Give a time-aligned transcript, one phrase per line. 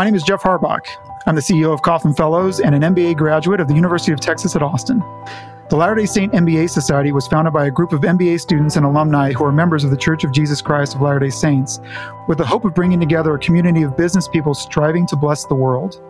[0.00, 0.86] My name is Jeff Harbach.
[1.26, 4.56] I'm the CEO of Kauffman Fellows and an MBA graduate of the University of Texas
[4.56, 5.00] at Austin.
[5.68, 8.86] The Latter day Saint MBA Society was founded by a group of MBA students and
[8.86, 11.80] alumni who are members of the Church of Jesus Christ of Latter day Saints,
[12.28, 15.54] with the hope of bringing together a community of business people striving to bless the
[15.54, 16.00] world.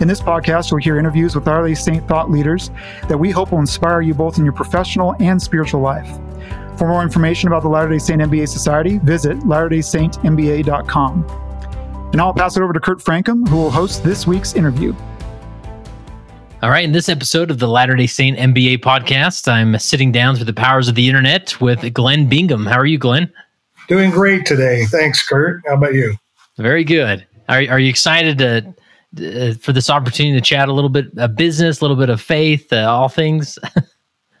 [0.00, 2.70] In this podcast, you'll hear interviews with Latter day Saint thought leaders
[3.08, 6.10] that we hope will inspire you both in your professional and spiritual life.
[6.76, 11.43] For more information about the Latter day Saint MBA Society, visit latterdaysaintmba.com.
[12.14, 14.94] And I'll pass it over to Kurt Francom, who will host this week's interview.
[16.62, 20.36] All right, in this episode of the Latter day Saint MBA podcast, I'm sitting down
[20.36, 22.66] through the powers of the internet with Glenn Bingham.
[22.66, 23.32] How are you, Glenn?
[23.88, 24.84] Doing great today.
[24.84, 25.60] Thanks, Kurt.
[25.66, 26.14] How about you?
[26.56, 27.26] Very good.
[27.48, 31.34] Are, are you excited to, uh, for this opportunity to chat a little bit of
[31.34, 33.58] business, a little bit of faith, uh, all things?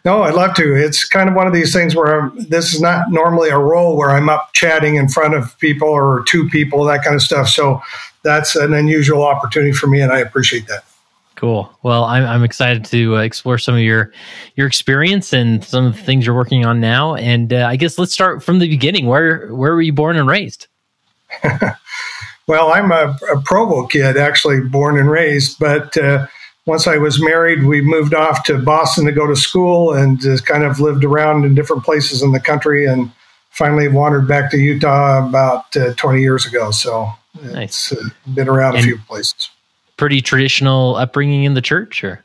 [0.04, 0.74] no, I'd love to.
[0.74, 3.96] It's kind of one of these things where I'm, this is not normally a role
[3.96, 7.48] where I'm up chatting in front of people or two people, that kind of stuff.
[7.48, 7.82] So
[8.22, 10.84] that's an unusual opportunity for me, and I appreciate that.
[11.36, 11.70] Cool.
[11.82, 14.12] Well, I'm, I'm excited to uh, explore some of your
[14.56, 17.16] your experience and some of the things you're working on now.
[17.16, 19.06] And uh, I guess let's start from the beginning.
[19.06, 20.68] Where where were you born and raised?
[22.46, 25.58] well, I'm a, a, Provo kid, actually born and raised.
[25.58, 26.26] But uh,
[26.66, 30.46] once I was married, we moved off to Boston to go to school and just
[30.46, 33.10] kind of lived around in different places in the country, and
[33.50, 36.70] finally wandered back to Utah about uh, 20 years ago.
[36.70, 37.08] So
[37.42, 37.92] nice.
[37.92, 39.50] it's uh, been around and- a few places
[39.96, 42.24] pretty traditional upbringing in the church, or?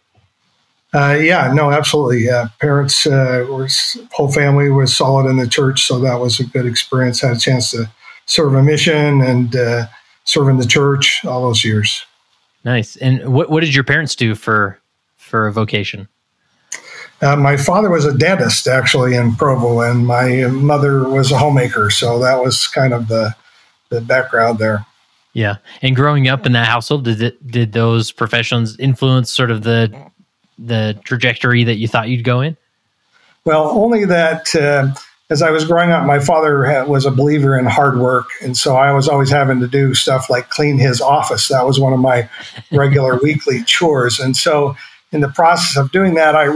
[0.94, 2.28] Uh, yeah, no, absolutely.
[2.60, 6.66] Parents, uh, was, whole family was solid in the church, so that was a good
[6.66, 7.22] experience.
[7.22, 7.90] Had a chance to
[8.26, 9.86] serve a mission and uh,
[10.24, 12.04] serve in the church all those years.
[12.64, 12.96] Nice.
[12.98, 14.80] And what what did your parents do for
[15.18, 16.08] for a vocation?
[17.22, 21.90] Uh, my father was a dentist actually in Provo, and my mother was a homemaker.
[21.90, 23.36] So that was kind of the
[23.90, 24.86] the background there.
[25.34, 29.64] Yeah, and growing up in that household, did it, did those professions influence sort of
[29.64, 29.94] the
[30.58, 32.58] the trajectory that you thought you'd go in?
[33.46, 34.94] Well, only that uh,
[35.30, 38.76] as I was growing up, my father was a believer in hard work, and so
[38.76, 41.48] I was always having to do stuff like clean his office.
[41.50, 42.28] That was one of my
[42.72, 44.76] regular weekly chores, and so
[45.12, 46.48] in the process of doing that, I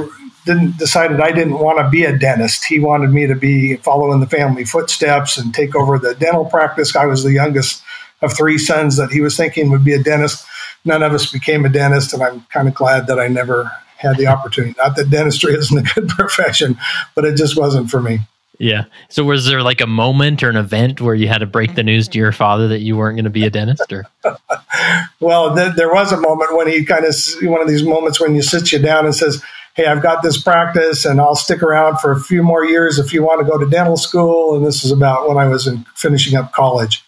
[0.46, 2.66] didn't decided I didn't want to be a dentist.
[2.66, 6.96] He wanted me to be following the family footsteps and take over the dental practice.
[6.96, 7.82] I was the youngest
[8.22, 10.46] of three sons that he was thinking would be a dentist.
[10.84, 14.18] None of us became a dentist, and I'm kind of glad that I never had
[14.18, 14.74] the opportunity.
[14.78, 16.78] Not that dentistry isn't a good profession,
[17.14, 18.20] but it just wasn't for me.
[18.64, 18.86] Yeah.
[19.10, 21.84] So was there like a moment or an event where you had to break the
[21.84, 24.06] news to your father that you weren't going to be a dentist or?
[25.20, 28.34] well, th- there was a moment when he kind of, one of these moments when
[28.34, 29.44] he sits you down and says,
[29.76, 33.12] Hey, I've got this practice and I'll stick around for a few more years if
[33.12, 34.56] you want to go to dental school.
[34.56, 37.04] And this is about when I was in finishing up college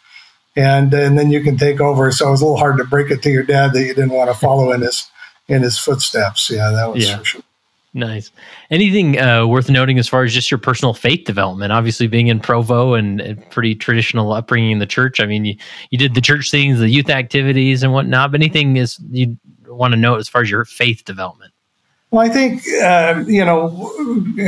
[0.56, 2.12] and and then you can take over.
[2.12, 4.12] So it was a little hard to break it to your dad that you didn't
[4.12, 5.10] want to follow in his
[5.48, 6.50] in his footsteps.
[6.50, 7.18] Yeah, that was yeah.
[7.18, 7.42] for sure.
[7.96, 8.30] Nice.
[8.70, 11.72] Anything uh, worth noting as far as just your personal faith development?
[11.72, 15.22] Obviously, being in Provo and, and, pretty traditional upbringing in the church.
[15.22, 15.56] I mean, you,
[15.92, 18.34] you did the church things, the youth activities, and whatnot.
[18.34, 21.54] But anything is you want to know as far as your faith development?
[22.12, 23.94] Well, I think uh, you know,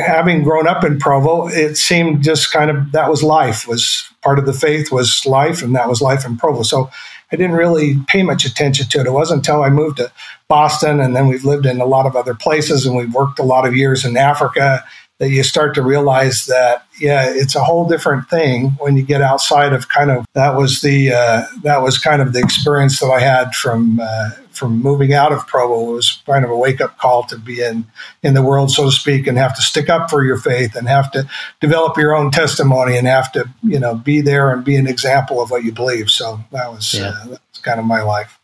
[0.06, 3.66] having grown up in Provo, it seemed just kind of that was life.
[3.66, 6.64] Was part of the faith was life, and that was life in Provo.
[6.64, 6.90] So
[7.32, 9.08] I didn't really pay much attention to it.
[9.08, 10.12] It wasn't until I moved to
[10.48, 13.44] Boston, and then we've lived in a lot of other places, and we've worked a
[13.44, 14.84] lot of years in Africa
[15.20, 19.22] that you start to realize that yeah it's a whole different thing when you get
[19.22, 23.08] outside of kind of that was the uh, that was kind of the experience that
[23.08, 26.82] I had from uh, from moving out of Provo it was kind of a wake
[26.82, 27.86] up call to be in
[28.24, 30.88] in the world so to speak and have to stick up for your faith and
[30.88, 31.28] have to
[31.62, 35.42] develop your own testimony and have to you know be there and be an example
[35.42, 37.10] of what you believe so that was yeah.
[37.10, 38.40] uh, that's kind of my life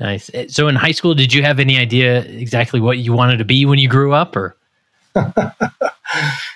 [0.00, 3.44] nice so in high school did you have any idea exactly what you wanted to
[3.44, 4.56] be when you grew up or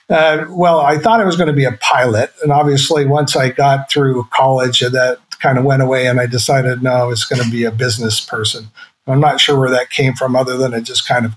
[0.08, 3.50] uh, well, I thought I was going to be a pilot, and obviously, once I
[3.50, 7.42] got through college, that kind of went away, and I decided no, I was going
[7.42, 8.68] to be a business person.
[9.06, 11.34] I'm not sure where that came from, other than it just kind of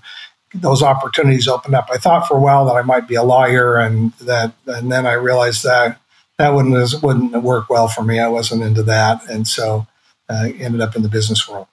[0.52, 1.88] those opportunities opened up.
[1.92, 5.06] I thought for a while that I might be a lawyer, and that, and then
[5.06, 6.00] I realized that
[6.38, 8.18] that wouldn't wouldn't work well for me.
[8.18, 9.86] I wasn't into that, and so
[10.28, 11.66] uh, ended up in the business world.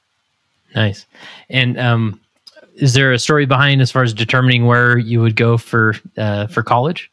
[0.75, 1.05] Nice,
[1.49, 2.19] and um,
[2.75, 6.47] is there a story behind as far as determining where you would go for uh,
[6.47, 7.09] for college?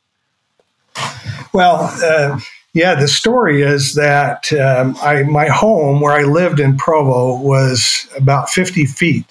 [1.53, 2.39] Well, uh,
[2.75, 8.07] yeah, the story is that um, I my home where I lived in Provo was
[8.17, 9.25] about fifty feet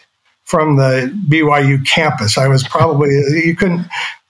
[0.45, 2.37] from the BYU campus.
[2.37, 3.85] I was probably you couldn't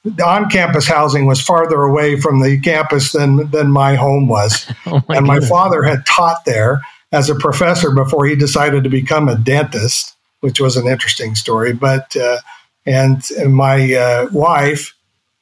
[0.06, 5.02] the on-campus housing was farther away from the campus than than my home was, oh
[5.08, 6.82] my and my father had taught there
[7.12, 11.72] as a professor before he decided to become a dentist, which was an interesting story.
[11.72, 12.40] But uh,
[12.86, 14.94] and, and my uh, wife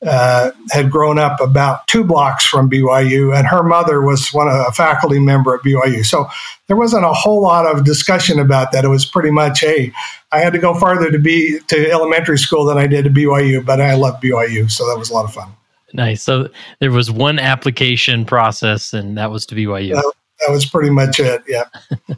[0.06, 4.54] uh, had grown up about two blocks from BYU, and her mother was one of
[4.68, 6.06] a faculty member at BYU.
[6.06, 6.28] So
[6.68, 8.84] there wasn't a whole lot of discussion about that.
[8.84, 9.94] It was pretty much, hey,
[10.32, 13.64] I had to go farther to be to elementary school than I did to BYU,
[13.64, 15.52] but I love BYU, so that was a lot of fun.
[15.94, 16.24] Nice.
[16.24, 16.50] So
[16.80, 19.96] there was one application process, and that was to BYU.
[19.96, 20.14] That,
[20.48, 21.44] that was pretty much it.
[21.48, 21.66] Yeah.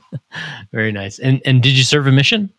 [0.71, 1.19] Very nice.
[1.19, 2.51] And and did you serve a mission?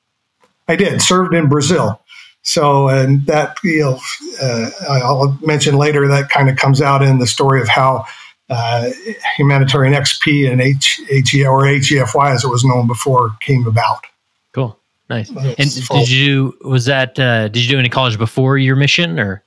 [0.68, 1.00] I did.
[1.02, 2.00] Served in Brazil.
[2.44, 4.00] So, and that, you know,
[4.40, 8.04] uh, I'll mention later that kind of comes out in the story of how
[8.50, 8.90] uh,
[9.36, 14.04] humanitarian XP and H, HE, or HEFY, as it was known before, came about.
[14.52, 15.30] Cool, nice.
[15.30, 19.42] And did you was that uh, did you do any college before your mission or?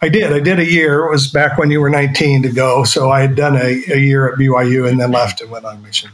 [0.00, 0.32] I did.
[0.32, 1.06] I did a year.
[1.06, 2.84] It was back when you were 19 to go.
[2.84, 5.82] So I had done a, a year at BYU and then left and went on
[5.82, 6.10] mission.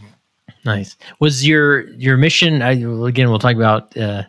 [0.64, 0.96] Nice.
[1.18, 2.62] Was your your mission?
[2.62, 4.24] I, again, we'll talk about uh,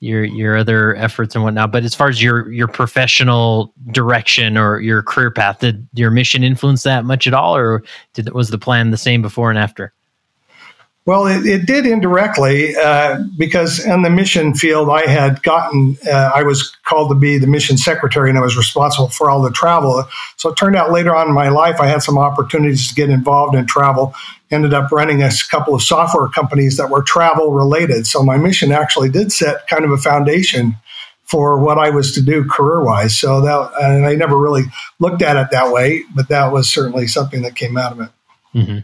[0.00, 1.72] your your other efforts and whatnot.
[1.72, 6.44] But as far as your your professional direction or your career path, did your mission
[6.44, 7.82] influence that much at all, or
[8.14, 9.92] did was the plan the same before and after?
[11.08, 16.32] Well, it, it did indirectly uh, because in the mission field, I had gotten, uh,
[16.34, 19.50] I was called to be the mission secretary and I was responsible for all the
[19.50, 20.06] travel.
[20.36, 23.08] So it turned out later on in my life, I had some opportunities to get
[23.08, 24.14] involved in travel.
[24.50, 28.06] Ended up running a couple of software companies that were travel related.
[28.06, 30.76] So my mission actually did set kind of a foundation
[31.24, 33.18] for what I was to do career wise.
[33.18, 34.64] So that, and I never really
[34.98, 38.10] looked at it that way, but that was certainly something that came out of it.
[38.54, 38.78] Mm-hmm.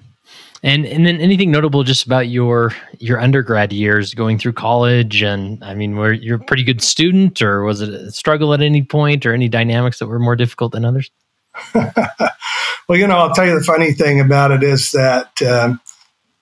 [0.64, 5.62] And and then anything notable just about your your undergrad years going through college and
[5.62, 8.82] I mean were you a pretty good student or was it a struggle at any
[8.82, 11.10] point or any dynamics that were more difficult than others?
[11.74, 15.80] well, you know, I'll tell you the funny thing about it is that um,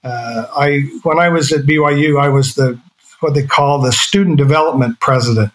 [0.05, 2.79] uh, I when I was at BYU, I was the
[3.19, 5.51] what they call the student development president,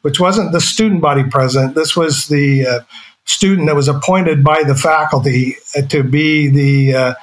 [0.00, 1.74] which wasn't the student body president.
[1.74, 2.80] This was the uh,
[3.26, 5.56] student that was appointed by the faculty
[5.90, 7.14] to be the uh,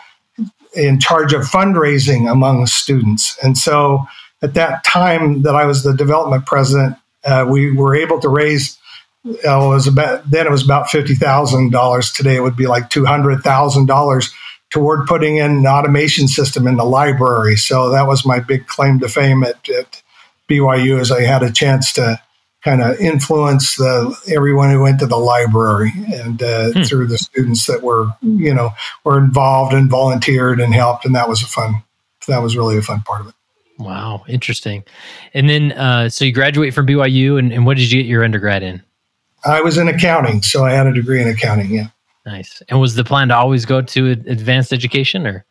[0.75, 3.37] in charge of fundraising among students.
[3.43, 4.05] And so
[4.41, 8.77] at that time that I was the development president, uh, we were able to raise.
[9.25, 12.11] Uh, was about then it was about fifty thousand dollars.
[12.11, 14.29] Today it would be like two hundred thousand dollars
[14.69, 17.55] toward putting in an automation system in the library.
[17.55, 20.01] So that was my big claim to fame at, at
[20.49, 22.19] BYU, as I had a chance to
[22.63, 26.83] kind of influence the everyone who went to the library and uh, hmm.
[26.83, 28.71] through the students that were you know
[29.03, 31.83] were involved and volunteered and helped and that was a fun
[32.27, 33.33] that was really a fun part of it.
[33.77, 34.83] Wow interesting.
[35.33, 38.23] And then uh, so you graduate from byu and, and what did you get your
[38.23, 38.81] undergrad in?
[39.45, 41.87] I was in accounting so i had a degree in accounting yeah.
[42.25, 42.63] Nice.
[42.69, 45.45] And was the plan to always go to advanced education or?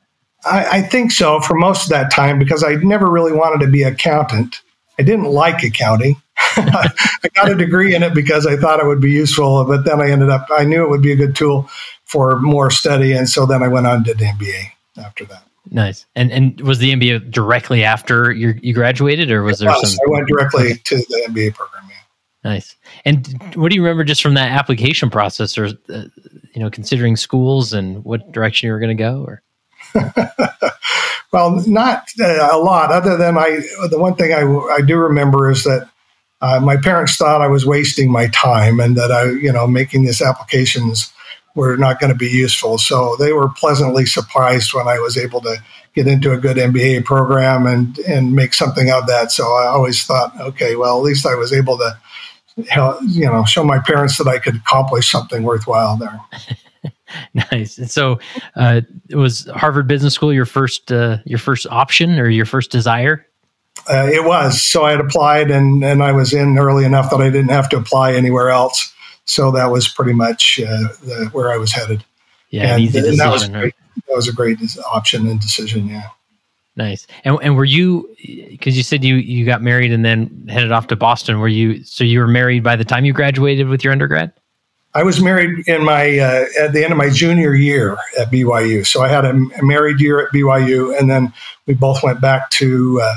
[0.46, 3.70] I, I think so for most of that time because i never really wanted to
[3.70, 4.62] be accountant.
[4.98, 6.90] I didn't like accounting I
[7.34, 10.10] got a degree in it because I thought it would be useful, but then I
[10.10, 11.68] ended up, I knew it would be a good tool
[12.04, 13.12] for more study.
[13.12, 14.64] And so then I went on to the MBA
[14.98, 15.44] after that.
[15.70, 16.06] Nice.
[16.16, 19.92] And and was the MBA directly after you you graduated, or was there was.
[19.92, 19.98] some?
[20.06, 21.84] I went directly to the MBA program.
[21.88, 22.50] Yeah.
[22.50, 22.76] Nice.
[23.04, 26.04] And what do you remember just from that application process, or uh,
[26.52, 29.42] you know, considering schools and what direction you were going to go, or?
[31.32, 32.90] well, not uh, a lot.
[32.90, 34.42] Other than I, the one thing I
[34.74, 35.88] I do remember is that
[36.42, 40.04] uh, my parents thought I was wasting my time and that I, you know, making
[40.04, 41.12] these applications
[41.54, 42.78] were not going to be useful.
[42.78, 45.56] So they were pleasantly surprised when I was able to
[45.94, 49.30] get into a good MBA program and and make something of that.
[49.30, 51.96] So I always thought, okay, well, at least I was able to,
[53.06, 56.20] you know, show my parents that I could accomplish something worthwhile there.
[57.52, 57.78] nice.
[57.78, 58.18] And so,
[58.56, 58.80] uh,
[59.10, 63.26] was Harvard Business School your first uh, your first option or your first desire?
[63.88, 64.62] Uh, it was.
[64.62, 67.68] So I had applied and, and I was in early enough that I didn't have
[67.70, 68.92] to apply anywhere else.
[69.24, 72.04] So that was pretty much uh, the, where I was headed.
[72.50, 73.18] Yeah, and, easy decision.
[73.18, 73.74] That was, great,
[74.08, 74.58] that was a great
[74.92, 75.88] option and decision.
[75.88, 76.08] Yeah.
[76.76, 77.06] Nice.
[77.24, 78.08] And and were you
[78.50, 81.38] because you said you you got married and then headed off to Boston?
[81.38, 84.32] Were you so you were married by the time you graduated with your undergrad?
[84.94, 88.86] I was married in my uh, at the end of my junior year at BYU.
[88.86, 91.32] So I had a, a married year at BYU, and then
[91.66, 93.16] we both went back to uh,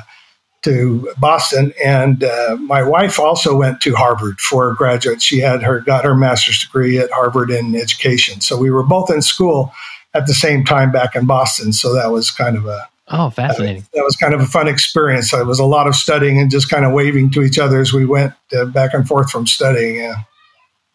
[0.66, 5.22] to Boston, and uh, my wife also went to Harvard for graduate.
[5.22, 8.42] She had her got her master's degree at Harvard in education.
[8.42, 9.72] So we were both in school
[10.16, 11.72] at the same time back in Boston.
[11.72, 13.84] So that was kind of a oh fascinating.
[13.84, 15.30] Uh, that was kind of a fun experience.
[15.30, 17.80] So it was a lot of studying and just kind of waving to each other
[17.80, 19.98] as we went uh, back and forth from studying.
[19.98, 20.16] Yeah.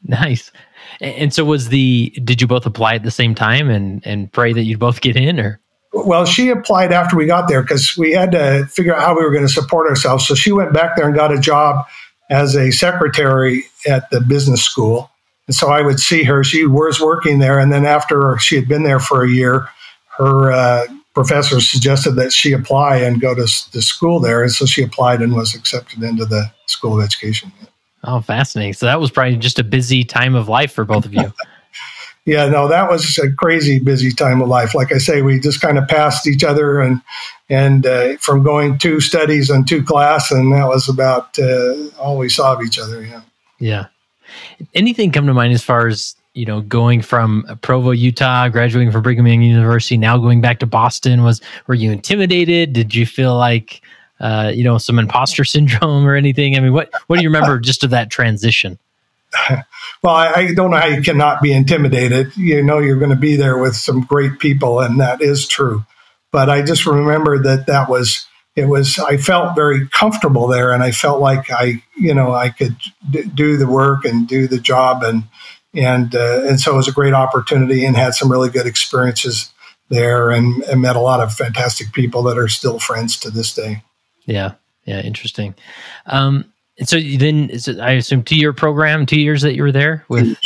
[0.03, 0.51] Nice.
[1.01, 4.53] And so was the did you both apply at the same time and and pray
[4.53, 5.61] that you'd both get in or
[5.93, 9.25] Well, she applied after we got there because we had to figure out how we
[9.25, 10.27] were going to support ourselves.
[10.27, 11.85] So she went back there and got a job
[12.31, 15.11] as a secretary at the business school.
[15.49, 16.45] And so I would see her.
[16.45, 17.59] She was working there.
[17.59, 19.69] And then after she had been there for a year,
[20.17, 24.45] her uh, professor suggested that she apply and go to, to school there.
[24.45, 27.51] And so she applied and was accepted into the School of Education.
[28.05, 28.75] Oh, fascinating.
[28.75, 31.33] So that was probably just a busy time of life for both of you.
[32.27, 34.75] yeah, no, that was a crazy busy time of life.
[34.75, 37.01] Like I say, we just kind of passed each other and
[37.49, 42.19] and uh, from going two studies and two class, and that was about uh, all
[42.19, 43.03] we saw of each other.
[43.03, 43.23] Yeah.
[43.59, 43.87] Yeah.
[44.75, 49.03] Anything come to mind as far as you know, going from Provo, Utah, graduating from
[49.03, 51.25] Brigham Young University, now going back to Boston?
[51.25, 52.73] Was were you intimidated?
[52.73, 53.83] Did you feel like
[54.21, 56.57] uh, you know some imposter syndrome or anything?
[56.57, 58.79] I mean, what what do you remember just of that transition?
[60.03, 62.37] well, I, don't know how you cannot be intimidated.
[62.37, 65.85] You know, you're going to be there with some great people, and that is true.
[66.33, 68.99] But I just remember that that was it was.
[68.99, 72.77] I felt very comfortable there, and I felt like I, you know, I could
[73.11, 75.25] d- do the work and do the job, and
[75.75, 79.53] and uh, and so it was a great opportunity, and had some really good experiences
[79.89, 83.55] there, and, and met a lot of fantastic people that are still friends to this
[83.55, 83.83] day.
[84.25, 85.55] Yeah, yeah, interesting.
[86.07, 86.50] Um,
[86.81, 90.37] and so then, I assume two year program, two years that you were there with.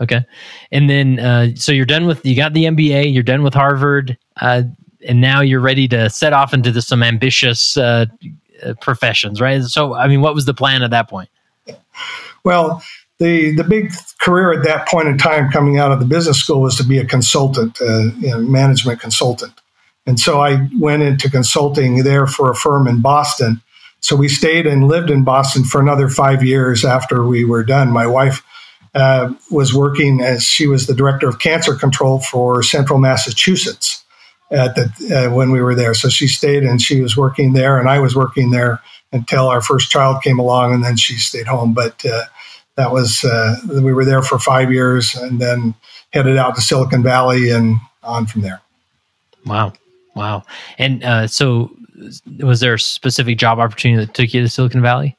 [0.00, 0.24] Okay,
[0.72, 4.16] and then uh, so you're done with you got the MBA, you're done with Harvard,
[4.40, 4.62] uh,
[5.06, 8.06] and now you're ready to set off into the, some ambitious uh,
[8.62, 9.62] uh professions, right?
[9.62, 11.28] So, I mean, what was the plan at that point?
[12.44, 12.82] Well,
[13.18, 16.62] the the big career at that point in time, coming out of the business school,
[16.62, 19.52] was to be a consultant, uh, you know, management consultant,
[20.06, 23.60] and so I went into consulting there for a firm in Boston
[24.00, 27.90] so we stayed and lived in Boston for another five years after we were done.
[27.90, 28.42] My wife
[28.94, 34.02] uh, was working as she was the director of cancer control for Central Massachusetts
[34.50, 35.94] at the, uh, when we were there.
[35.94, 38.80] So she stayed and she was working there, and I was working there
[39.12, 41.74] until our first child came along, and then she stayed home.
[41.74, 42.24] But uh,
[42.76, 45.74] that was uh, we were there for five years, and then
[46.12, 48.60] headed out to Silicon Valley and on from there.
[49.46, 49.74] Wow,
[50.16, 50.42] wow!
[50.78, 51.70] And uh, so
[52.38, 55.16] was there a specific job opportunity that took you to Silicon Valley?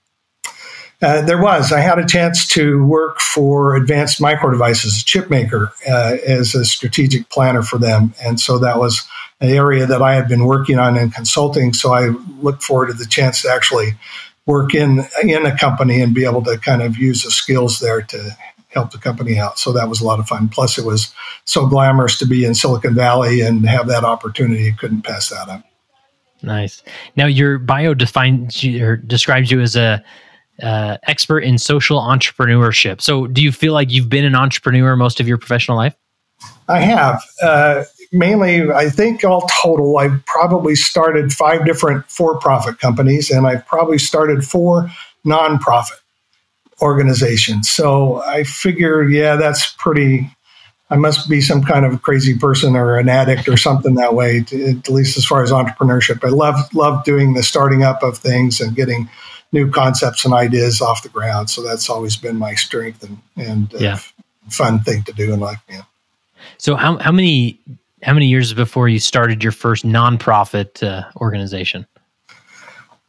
[1.02, 1.72] Uh, there was.
[1.72, 6.54] I had a chance to work for Advanced Micro Devices, a chip maker, uh, as
[6.54, 8.14] a strategic planner for them.
[8.24, 9.02] And so that was
[9.40, 11.74] an area that I had been working on in consulting.
[11.74, 12.10] So I
[12.40, 13.94] looked forward to the chance to actually
[14.46, 18.04] work in in a company and be able to kind of use the skills there
[18.04, 18.38] to
[18.70, 19.58] help the company out.
[19.58, 20.50] So that was a lot of fun.
[20.50, 21.14] Plus, it was
[21.46, 24.72] so glamorous to be in Silicon Valley and have that opportunity.
[24.74, 25.64] Couldn't pass that up.
[26.44, 26.84] Nice.
[27.16, 30.04] Now, your bio defines you, or describes you as a
[30.62, 33.02] uh, expert in social entrepreneurship.
[33.02, 35.96] So, do you feel like you've been an entrepreneur most of your professional life?
[36.68, 37.22] I have.
[37.42, 43.46] Uh, mainly, I think all total, I've probably started five different for profit companies, and
[43.46, 44.90] I've probably started four
[45.26, 46.00] nonprofit
[46.82, 47.70] organizations.
[47.70, 50.30] So, I figure, yeah, that's pretty
[50.92, 54.44] I must be some kind of crazy person or an addict or something that way.
[54.44, 58.18] To, at least as far as entrepreneurship, I love love doing the starting up of
[58.18, 59.10] things and getting
[59.54, 61.50] new concepts and ideas off the ground.
[61.50, 64.00] So that's always been my strength and and uh, yeah.
[64.50, 65.62] fun thing to do in life.
[65.70, 65.84] Yeah.
[66.58, 67.58] So how how many
[68.04, 71.88] how many years before you started your first nonprofit uh, organization?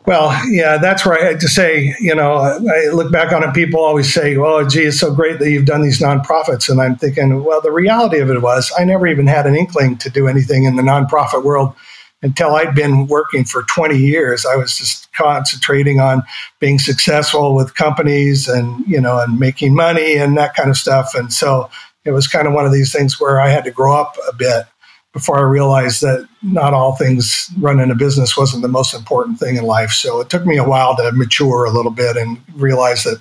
[0.04, 1.22] Well, yeah, that's right.
[1.22, 4.66] I had to say, you know, I look back on it, people always say, well,
[4.66, 6.68] gee, it's so great that you've done these nonprofits.
[6.68, 9.98] And I'm thinking, well, the reality of it was I never even had an inkling
[9.98, 11.74] to do anything in the nonprofit world
[12.22, 14.44] until I'd been working for 20 years.
[14.44, 16.22] I was just concentrating on
[16.58, 21.14] being successful with companies and, you know, and making money and that kind of stuff.
[21.14, 21.70] And so
[22.04, 24.34] it was kind of one of these things where I had to grow up a
[24.34, 24.64] bit
[25.12, 29.56] before I realized that not all things running a business wasn't the most important thing
[29.56, 29.90] in life.
[29.90, 33.20] So it took me a while to mature a little bit and realize that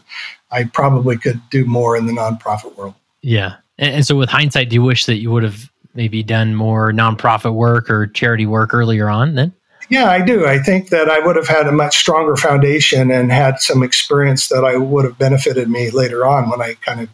[0.51, 2.95] I probably could do more in the nonprofit world.
[3.21, 3.55] Yeah.
[3.77, 6.93] And, and so with hindsight, do you wish that you would have maybe done more
[6.93, 9.53] nonprofit work or charity work earlier on then?
[9.89, 10.47] Yeah, I do.
[10.47, 14.47] I think that I would have had a much stronger foundation and had some experience
[14.47, 17.09] that I would have benefited me later on when I kind of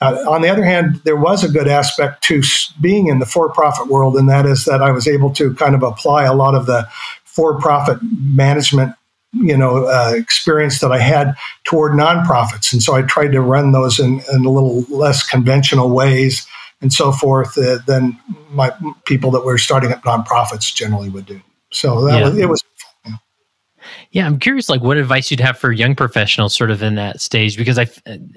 [0.00, 2.42] uh, on the other hand, there was a good aspect to
[2.80, 5.74] being in the for profit world, and that is that I was able to kind
[5.74, 6.88] of apply a lot of the
[7.24, 8.94] for profit management
[9.32, 11.34] you know uh, experience that I had
[11.64, 15.90] toward nonprofits, and so I tried to run those in, in a little less conventional
[15.90, 16.46] ways
[16.82, 18.18] and so forth uh, than
[18.50, 18.72] my
[19.06, 21.40] people that were starting up nonprofits generally would do.
[21.72, 22.28] So that yeah.
[22.28, 22.64] was it was
[24.16, 27.20] Yeah, I'm curious, like what advice you'd have for young professionals, sort of in that
[27.20, 27.82] stage, because I,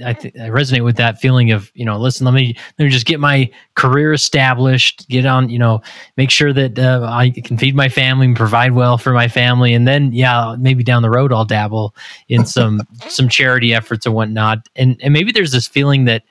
[0.05, 2.91] I, th- I resonate with that feeling of, you know, listen, let me let me
[2.91, 5.81] just get my career established, get on, you know,
[6.17, 9.73] make sure that uh, I can feed my family and provide well for my family,
[9.73, 11.95] and then, yeah, maybe down the road I'll dabble
[12.27, 16.23] in some some charity efforts and whatnot, and and maybe there's this feeling that,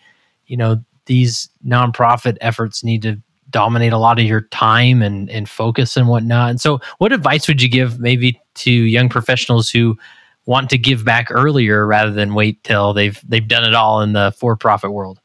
[0.47, 0.77] you know,
[1.07, 6.07] these nonprofit efforts need to dominate a lot of your time and and focus and
[6.07, 6.51] whatnot.
[6.51, 9.99] And so, what advice would you give maybe to young professionals who
[10.47, 14.13] want to give back earlier rather than wait till they've they've done it all in
[14.13, 15.21] the for profit world?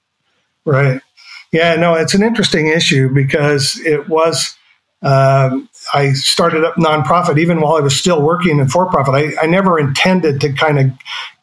[0.66, 1.02] Right.
[1.52, 1.76] Yeah.
[1.76, 4.56] No, it's an interesting issue because it was
[5.04, 9.14] um, I started up nonprofit even while I was still working in for profit.
[9.14, 10.86] I, I, never intended to kind of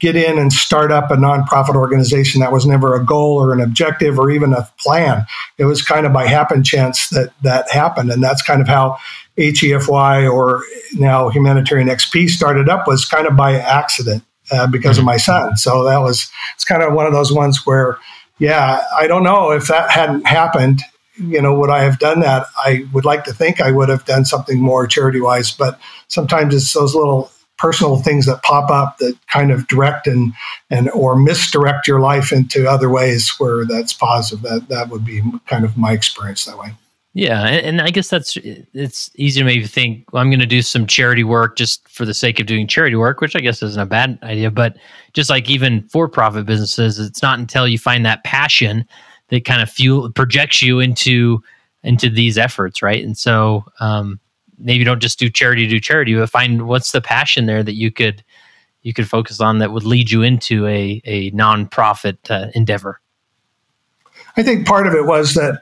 [0.01, 2.41] get in and start up a nonprofit organization.
[2.41, 5.27] That was never a goal or an objective or even a plan.
[5.59, 8.97] It was kind of by happen chance that that happened, and that's kind of how
[9.41, 10.63] HEFY or
[10.95, 15.01] now Humanitarian XP started up was kind of by accident uh, because mm-hmm.
[15.01, 15.57] of my son.
[15.57, 17.99] So that was it's kind of one of those ones where.
[18.39, 20.81] Yeah, I don't know if that hadn't happened
[21.29, 22.47] you know, would I have done that?
[22.57, 25.79] I would like to think I would have done something more charity wise, but
[26.09, 30.33] sometimes it's those little personal things that pop up that kind of direct and
[30.71, 34.43] and or misdirect your life into other ways where that's positive.
[34.43, 36.73] That that would be kind of my experience that way.
[37.13, 40.63] Yeah, and, I guess that's it's easy to maybe think well, I'm going to do
[40.63, 43.83] some charity work just for the sake of doing charity work, which I guess isn't
[43.83, 44.51] a bad idea.
[44.51, 44.77] But
[45.13, 48.87] just like even for-profit businesses, it's not until you find that passion
[49.29, 51.43] that kind of fuel projects you into
[51.83, 53.03] into these efforts, right?
[53.03, 54.21] And so um,
[54.59, 57.91] maybe don't just do charity do charity, but find what's the passion there that you
[57.91, 58.23] could
[58.83, 63.01] you could focus on that would lead you into a a nonprofit uh, endeavor.
[64.37, 65.61] I think part of it was that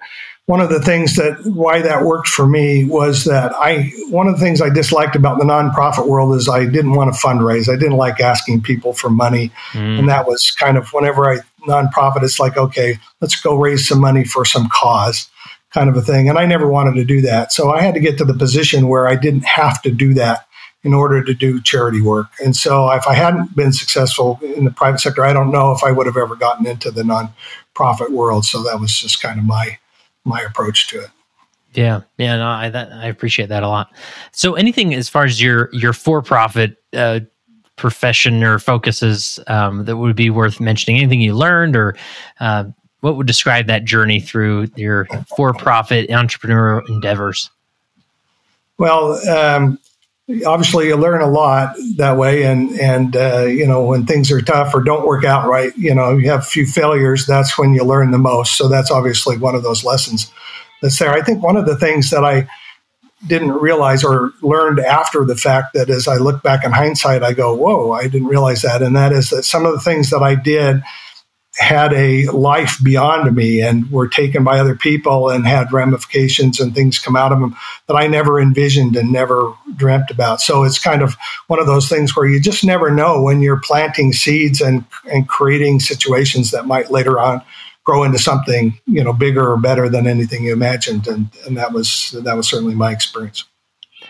[0.49, 4.39] one of the things that why that worked for me was that I one of
[4.39, 7.69] the things I disliked about the nonprofit world is I didn't want to fundraise.
[7.69, 9.99] I didn't like asking people for money, mm.
[9.99, 14.01] and that was kind of whenever I nonprofit, it's like okay, let's go raise some
[14.01, 15.29] money for some cause,
[15.75, 16.31] kind of a thing.
[16.31, 18.89] And I never wanted to do that, so I had to get to the position
[18.89, 20.47] where I didn't have to do that
[20.83, 22.29] in order to do charity work.
[22.43, 25.85] And so if I hadn't been successful in the private sector, I don't know if
[25.85, 28.47] I would have ever gotten into the nonprofit world.
[28.47, 29.77] So that was just kind of my
[30.29, 31.11] my approach to it.
[31.75, 33.93] Yeah, yeah, no, I that, I appreciate that a lot.
[34.33, 37.21] So, anything as far as your your for profit uh,
[37.77, 41.01] profession or focuses um, that would be worth mentioning?
[41.01, 41.97] Anything you learned, or
[42.41, 42.65] uh,
[43.01, 47.51] what would describe that journey through your for profit entrepreneurial endeavors?
[48.79, 49.79] Well, um,
[50.47, 54.43] obviously, you learn a lot that way, and and uh, you know when things are
[54.43, 57.27] tough or don't work out right, you know you have a few failures.
[57.27, 58.57] That's when you learn the most.
[58.57, 60.31] So that's obviously one of those lessons
[60.83, 61.13] that's there.
[61.13, 62.49] I think one of the things that I
[63.27, 67.33] didn't realize or learned after the fact that as I look back in hindsight, I
[67.33, 70.23] go, "Whoa, I didn't realize that," and that is that some of the things that
[70.23, 70.83] I did
[71.59, 76.73] had a life beyond me and were taken by other people and had ramifications and
[76.73, 77.57] things come out of them
[77.89, 80.41] that I never envisioned and never dreamt about.
[80.41, 81.17] So it's kind of
[81.49, 85.29] one of those things where you just never know when you're planting seeds and, and
[85.29, 87.43] creating situations that might later on
[87.83, 91.09] grow into something, you know, bigger or better than anything you imagined.
[91.09, 93.45] And, and that was, that was certainly my experience.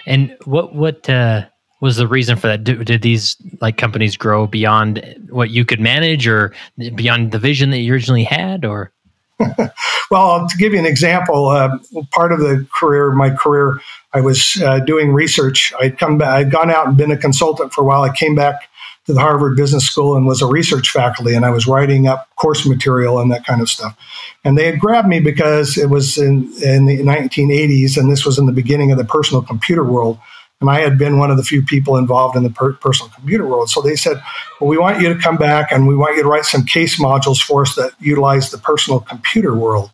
[0.04, 1.46] And what, what, uh,
[1.80, 2.64] was the reason for that?
[2.64, 6.52] Did, did, these like companies grow beyond what you could manage, or
[6.94, 8.92] beyond the vision that you originally had, or?
[10.10, 11.78] well, to give you an example, uh,
[12.10, 13.80] part of the career, my career,
[14.12, 15.72] I was uh, doing research.
[15.80, 18.02] I'd come back, I'd gone out and been a consultant for a while.
[18.02, 18.68] I came back
[19.06, 22.28] to the Harvard Business School and was a research faculty, and I was writing up
[22.36, 23.96] course material and that kind of stuff.
[24.44, 28.38] And they had grabbed me because it was in, in the 1980s, and this was
[28.38, 30.18] in the beginning of the personal computer world
[30.61, 33.47] and I had been one of the few people involved in the per- personal computer
[33.47, 33.71] world.
[33.71, 34.21] So they said,
[34.61, 37.01] well, we want you to come back and we want you to write some case
[37.01, 39.92] modules for us that utilize the personal computer world.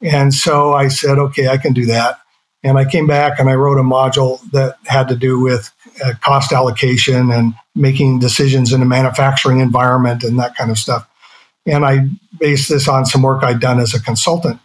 [0.00, 2.20] And so I said, okay, I can do that.
[2.62, 5.72] And I came back and I wrote a module that had to do with
[6.04, 11.08] uh, cost allocation and making decisions in a manufacturing environment and that kind of stuff.
[11.66, 14.60] And I based this on some work I'd done as a consultant.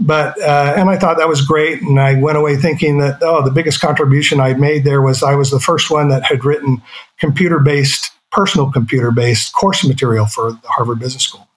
[0.00, 3.44] But uh, and I thought that was great, and I went away thinking that oh,
[3.44, 6.80] the biggest contribution I'd made there was I was the first one that had written
[7.18, 11.48] computer-based, personal computer-based course material for the Harvard Business School.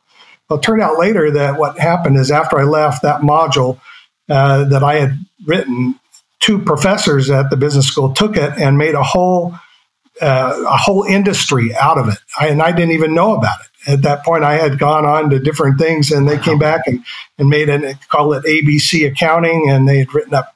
[0.50, 3.80] Well, it turned out later that what happened is after I left that module
[4.28, 6.00] uh, that I had written,
[6.40, 9.54] two professors at the business school took it and made a whole
[10.20, 13.71] uh, a whole industry out of it, I, and I didn't even know about it
[13.88, 17.04] at that point, I had gone on to different things, and they came back and,
[17.38, 20.56] and made an call it ABC accounting, and they had written up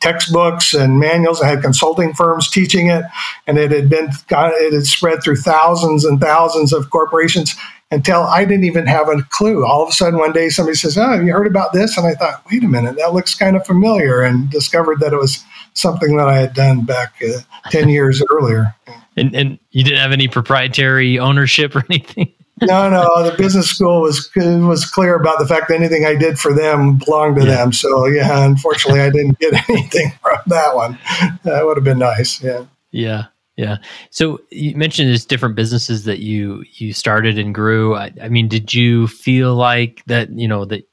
[0.00, 1.40] textbooks and manuals.
[1.40, 3.04] I had consulting firms teaching it,
[3.46, 7.54] and it had been it had spread through thousands and thousands of corporations
[7.90, 9.64] until I didn't even have a clue.
[9.64, 12.06] All of a sudden, one day somebody says, "Oh, have you heard about this?" And
[12.06, 15.42] I thought, "Wait a minute, that looks kind of familiar," and discovered that it was
[15.74, 18.74] something that I had done back uh, ten years earlier.
[19.18, 22.32] And, and you didn't have any proprietary ownership or anything.
[22.62, 23.30] No, no.
[23.30, 26.96] The business school was was clear about the fact that anything I did for them
[26.96, 27.56] belonged to yeah.
[27.56, 27.72] them.
[27.72, 30.98] So yeah, unfortunately, I didn't get anything from that one.
[31.44, 32.42] That would have been nice.
[32.42, 32.64] Yeah.
[32.92, 33.24] Yeah.
[33.56, 33.76] Yeah.
[34.10, 37.94] So you mentioned there's different businesses that you you started and grew.
[37.94, 40.30] I, I, mean, did you feel like that?
[40.30, 40.86] You know that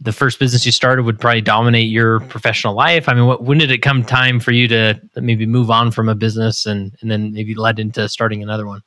[0.00, 3.08] the first business you started would probably dominate your professional life.
[3.08, 6.08] I mean, what, when did it come time for you to maybe move on from
[6.08, 8.82] a business and and then maybe led into starting another one?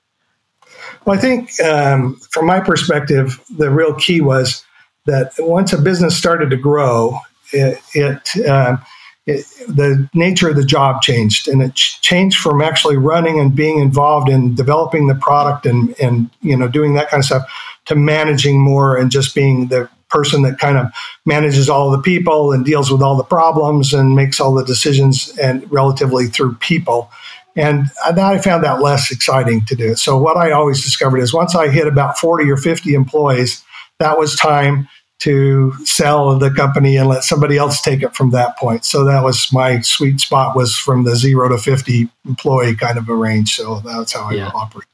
[1.06, 4.64] Well, I think um, from my perspective, the real key was
[5.06, 7.20] that once a business started to grow,
[7.54, 8.82] it, it um,
[9.28, 13.80] it, the nature of the job changed and it changed from actually running and being
[13.80, 17.44] involved in developing the product and, and you know doing that kind of stuff
[17.86, 20.88] to managing more and just being the person that kind of
[21.26, 25.38] manages all the people and deals with all the problems and makes all the decisions
[25.38, 27.12] and relatively through people
[27.58, 29.96] and I found that less exciting to do.
[29.96, 33.64] So what I always discovered is once I hit about 40 or 50 employees,
[33.98, 34.88] that was time
[35.20, 38.86] to sell the company and let somebody else take it from that point.
[38.86, 43.10] So that was my sweet spot was from the zero to 50 employee kind of
[43.10, 43.56] a range.
[43.56, 44.50] So that's how yeah.
[44.50, 44.88] I operate.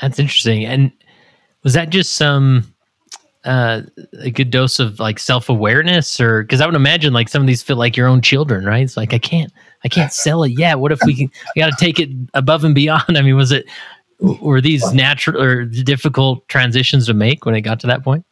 [0.00, 0.64] That's interesting.
[0.64, 0.90] And
[1.62, 2.74] was that just some,
[3.44, 3.82] uh,
[4.20, 7.46] a good dose of like self awareness or because I would imagine like some of
[7.46, 8.82] these feel like your own children, right?
[8.82, 9.52] It's like, I can't,
[9.84, 10.80] I can't sell it yet.
[10.80, 13.04] What if we can, we got to take it above and beyond?
[13.18, 13.66] I mean, was it,
[14.20, 18.24] were these natural or difficult transitions to make when it got to that point?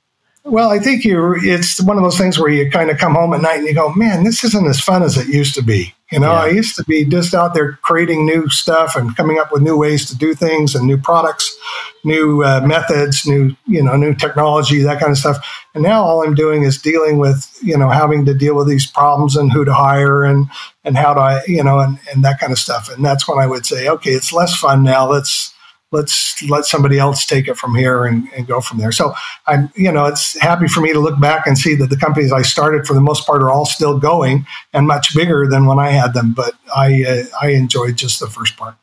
[0.45, 3.33] Well, I think you it's one of those things where you kind of come home
[3.33, 5.95] at night and you go, man, this isn't as fun as it used to be.
[6.11, 6.43] You know, yeah.
[6.43, 9.79] I used to be just out there creating new stuff and coming up with new
[9.79, 11.57] ways to do things and new products,
[12.05, 15.39] new uh, methods, new, you know, new technology, that kind of stuff.
[15.75, 18.91] And now all I'm doing is dealing with, you know, having to deal with these
[18.91, 20.51] problems and who to hire and,
[20.85, 22.91] and how to, I, you know, and, and that kind of stuff.
[22.93, 25.09] And that's when I would say, okay, it's less fun now.
[25.09, 25.52] Let's,
[25.93, 28.91] let's let somebody else take it from here and, and, go from there.
[28.91, 29.15] So
[29.47, 32.33] I'm, you know, it's happy for me to look back and see that the companies
[32.33, 35.79] I started for the most part are all still going and much bigger than when
[35.79, 36.33] I had them.
[36.35, 38.75] But I, uh, I enjoyed just the first part.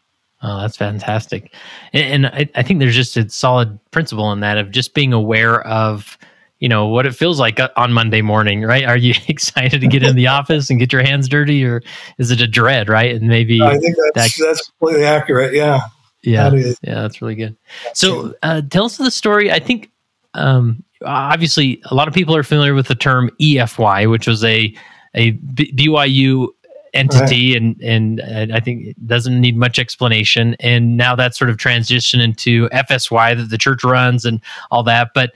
[0.41, 1.53] Oh, that's fantastic.
[1.91, 5.11] And, and I, I, think there's just a solid principle in that of just being
[5.11, 6.17] aware of,
[6.59, 8.85] you know, what it feels like on Monday morning, right?
[8.85, 11.81] Are you excited to get in the office and get your hands dirty or
[12.19, 13.15] is it a dread, right?
[13.15, 15.53] And maybe I think that's, that, that's completely accurate.
[15.53, 15.81] Yeah.
[16.23, 17.55] Yeah, that yeah, that's really good.
[17.93, 19.51] So, uh, tell us the story.
[19.51, 19.89] I think,
[20.33, 24.73] um, obviously, a lot of people are familiar with the term EFY, which was a
[25.15, 26.49] a B- BYU
[26.93, 27.61] entity, right.
[27.61, 27.81] and
[28.21, 30.55] and I think it doesn't need much explanation.
[30.59, 35.11] And now that's sort of transitioned into FSY that the church runs and all that.
[35.13, 35.33] But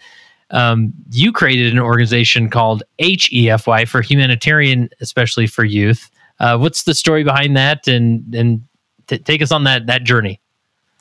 [0.52, 6.12] um, you created an organization called HEFY for humanitarian, especially for youth.
[6.40, 7.88] Uh, what's the story behind that?
[7.88, 8.64] And and
[9.08, 10.42] t- take us on that that journey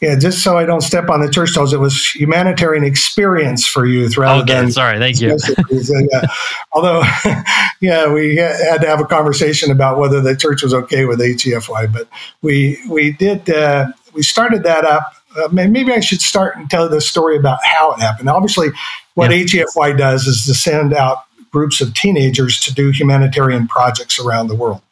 [0.02, 3.86] yeah, just so I don't step on the church toes, it was humanitarian experience for
[3.86, 4.72] youth rather okay, than.
[4.72, 5.38] Sorry, thank you.
[5.70, 6.22] yeah.
[6.72, 7.04] Although,
[7.80, 11.92] yeah, we had to have a conversation about whether the church was okay with HEFY,
[11.92, 12.08] but
[12.42, 15.04] we we did uh, we started that up.
[15.36, 18.28] Uh, maybe I should start and tell the story about how it happened.
[18.28, 18.70] Obviously,
[19.14, 19.44] what yeah.
[19.44, 21.18] HEFY does is to send out
[21.52, 24.82] groups of teenagers to do humanitarian projects around the world.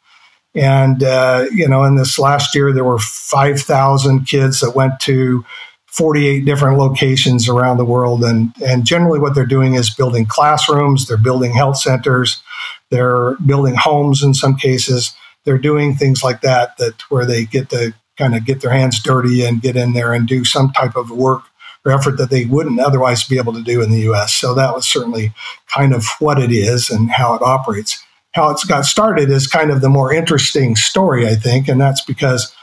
[0.53, 5.45] And, uh, you know, in this last year, there were 5,000 kids that went to
[5.87, 8.23] 48 different locations around the world.
[8.23, 12.41] And, and generally, what they're doing is building classrooms, they're building health centers,
[12.89, 15.13] they're building homes in some cases.
[15.43, 19.01] They're doing things like that, that where they get to kind of get their hands
[19.01, 21.43] dirty and get in there and do some type of work
[21.83, 24.35] or effort that they wouldn't otherwise be able to do in the US.
[24.35, 25.33] So that was certainly
[25.73, 29.71] kind of what it is and how it operates how it's got started is kind
[29.71, 32.53] of the more interesting story, I think, and that's because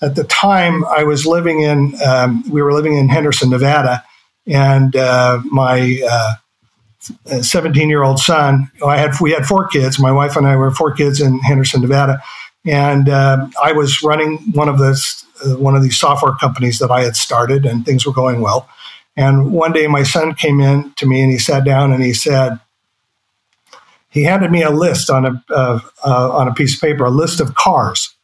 [0.00, 4.04] at the time I was living in, um, we were living in Henderson, Nevada,
[4.46, 6.34] and uh, my uh,
[7.42, 9.98] 17 year old son, I had we had four kids.
[9.98, 12.22] My wife and I were four kids in Henderson, Nevada,
[12.66, 14.98] and uh, I was running one of the
[15.44, 18.68] uh, one of these software companies that I had started, and things were going well.
[19.16, 22.12] And one day, my son came in to me and he sat down and he
[22.12, 22.60] said,
[24.10, 27.10] he handed me a list on a uh, uh, on a piece of paper, a
[27.10, 28.14] list of cars,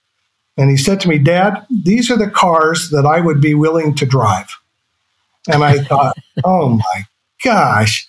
[0.57, 3.95] and he said to me, "Dad, these are the cars that I would be willing
[3.97, 4.49] to drive."
[5.47, 7.05] And I thought, "Oh my
[7.45, 8.09] gosh."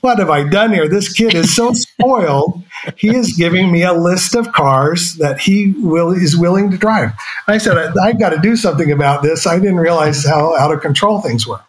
[0.00, 0.88] what have I done here?
[0.88, 2.62] This kid is so spoiled.
[2.96, 7.12] He is giving me a list of cars that he will is willing to drive.
[7.46, 9.46] I said, I've got to do something about this.
[9.46, 11.60] I didn't realize how out of control things were.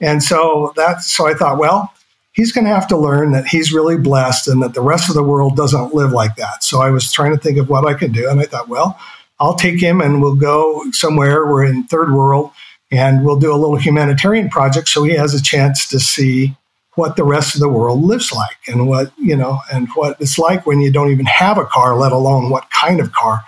[0.00, 1.92] And so that so I thought, well,
[2.32, 5.14] he's going to have to learn that he's really blessed and that the rest of
[5.14, 6.64] the world doesn't live like that.
[6.64, 8.28] So I was trying to think of what I could do.
[8.28, 8.98] And I thought, well,
[9.38, 11.46] I'll take him and we'll go somewhere.
[11.46, 12.50] We're in third world
[12.90, 16.54] and we'll do a little humanitarian project so he has a chance to see
[16.94, 20.38] what the rest of the world lives like and what, you know, and what it's
[20.38, 23.42] like when you don't even have a car, let alone what kind of car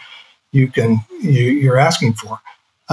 [0.51, 2.41] you can, you, you're asking for.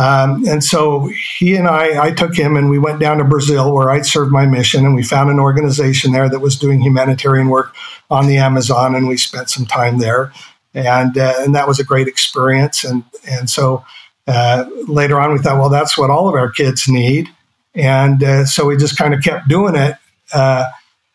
[0.02, 3.72] Um, and so he and I, I took him and we went down to Brazil
[3.72, 7.50] where I'd served my mission and we found an organization there that was doing humanitarian
[7.50, 7.76] work
[8.10, 10.34] on the Amazon and we spent some time there.
[10.74, 12.84] And, uh, and that was a great experience.
[12.84, 13.86] And, and so
[14.28, 17.30] uh, later on we thought, well, that's what all of our kids need.
[17.76, 19.98] And uh, so we just kind of kept doing it
[20.34, 20.66] uh,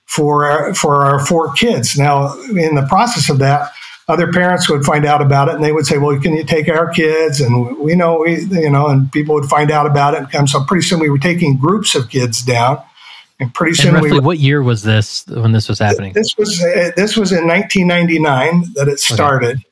[0.06, 1.98] for, our, for our four kids.
[1.98, 3.72] Now, in the process of that,
[4.08, 6.68] other parents would find out about it and they would say, "Well, can you take
[6.68, 10.18] our kids?" And we know, we, you know, and people would find out about it
[10.18, 10.46] and come.
[10.46, 12.80] So pretty soon we were taking groups of kids down,
[13.40, 14.18] and pretty soon and roughly we.
[14.18, 16.12] Were, what year was this when this was happening?
[16.12, 19.65] This was this was in 1999 that it started, okay.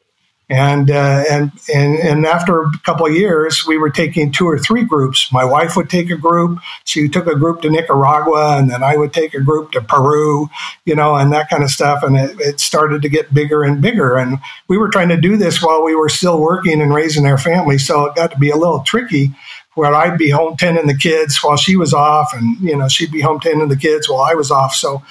[0.50, 4.59] And, uh, and, and, and after a couple of years, we were taking two or
[4.59, 5.33] three groups.
[5.33, 6.59] My wife would take a group.
[6.85, 10.50] She took a group to Nicaragua, and then I would take a group to Peru,
[10.85, 12.02] you know, and that kind of stuff.
[12.02, 14.16] And it, it started to get bigger and bigger.
[14.16, 17.38] And we were trying to do this while we were still working and raising our
[17.38, 17.78] family.
[17.78, 19.33] So it got to be a little tricky
[19.74, 23.11] where I'd be home tending the kids while she was off, and you know she'd
[23.11, 24.74] be home tending the kids while I was off.
[24.74, 25.02] So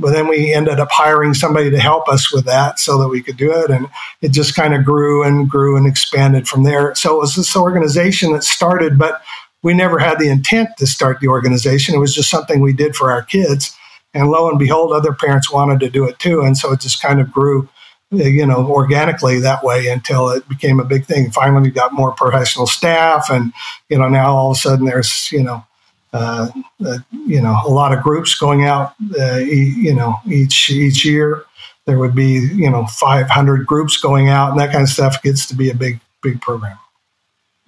[0.00, 3.22] but then we ended up hiring somebody to help us with that so that we
[3.22, 3.70] could do it.
[3.70, 3.86] And
[4.22, 6.94] it just kind of grew and grew and expanded from there.
[6.94, 9.22] So it was this organization that started, but
[9.62, 11.94] we never had the intent to start the organization.
[11.94, 13.76] It was just something we did for our kids.
[14.14, 16.40] And lo and behold, other parents wanted to do it too.
[16.40, 17.68] And so it just kind of grew,
[18.12, 21.30] eh, you know, organically that way until it became a big thing.
[21.30, 23.30] Finally, we got more professional staff.
[23.30, 23.52] And,
[23.88, 25.64] you know, now all of a sudden there's, you know,
[26.12, 26.48] uh,
[26.84, 31.04] uh, you know, a lot of groups going out, uh, e- you know, each each
[31.04, 31.44] year.
[31.86, 35.46] There would be, you know, 500 groups going out, and that kind of stuff gets
[35.46, 36.78] to be a big, big program.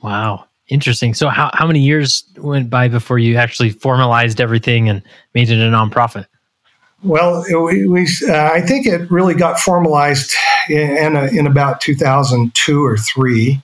[0.02, 1.14] Wow, interesting.
[1.14, 5.02] So, how how many years went by before you actually formalized everything and
[5.35, 6.26] made it a nonprofit?
[7.02, 10.33] Well, we, we uh, I think it really got formalized
[10.68, 13.61] in, in, in about 2002 or three.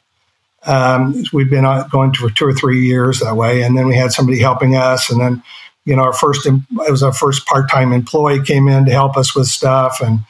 [0.68, 4.12] Um, we've been going for two or three years that way, and then we had
[4.12, 5.42] somebody helping us, and then
[5.87, 9.16] you know our first it was our first part time employee came in to help
[9.16, 10.20] us with stuff and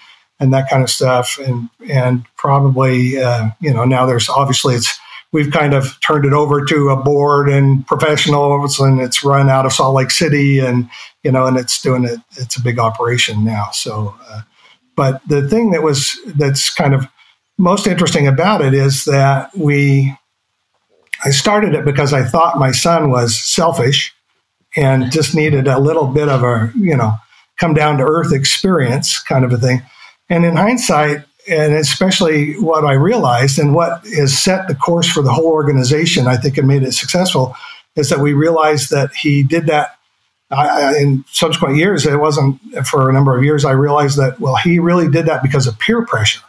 [0.41, 4.97] and that kind of stuff, and and probably uh, you know now there's obviously it's
[5.33, 9.67] we've kind of turned it over to a board and professionals, and it's run out
[9.67, 10.89] of Salt Lake City, and
[11.25, 12.21] you know, and it's doing it.
[12.37, 13.71] It's a big operation now.
[13.73, 14.43] So, uh,
[14.95, 17.09] but the thing that was that's kind of
[17.59, 20.15] most interesting about it is that we
[21.25, 24.15] I started it because I thought my son was selfish
[24.77, 27.15] and just needed a little bit of a, you know,
[27.59, 29.83] come down to earth experience kind of a thing.
[30.31, 35.23] And in hindsight, and especially what I realized and what has set the course for
[35.23, 37.57] the whole organization, I think it made it successful,
[37.97, 39.97] is that we realized that he did that
[40.51, 42.07] I, in subsequent years.
[42.07, 43.65] It wasn't for a number of years.
[43.65, 46.41] I realized that, well, he really did that because of peer pressure.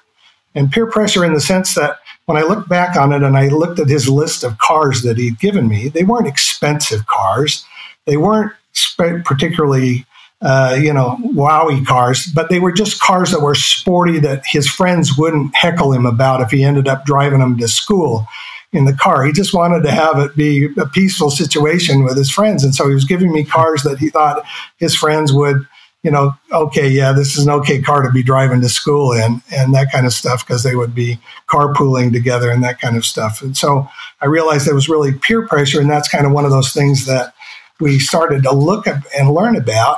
[0.55, 3.47] And peer pressure in the sense that when I look back on it and I
[3.47, 7.65] looked at his list of cars that he'd given me, they weren't expensive cars.
[8.05, 8.53] They weren't
[8.97, 10.05] particularly,
[10.41, 14.67] uh, you know, wowy cars, but they were just cars that were sporty that his
[14.67, 18.25] friends wouldn't heckle him about if he ended up driving them to school
[18.71, 19.25] in the car.
[19.25, 22.63] He just wanted to have it be a peaceful situation with his friends.
[22.63, 24.45] And so he was giving me cars that he thought
[24.77, 25.67] his friends would
[26.03, 29.41] you know, okay, yeah, this is an okay car to be driving to school in
[29.51, 33.05] and that kind of stuff because they would be carpooling together and that kind of
[33.05, 33.41] stuff.
[33.41, 33.88] And so
[34.21, 37.05] I realized there was really peer pressure, and that's kind of one of those things
[37.05, 37.33] that
[37.79, 39.97] we started to look at and learn about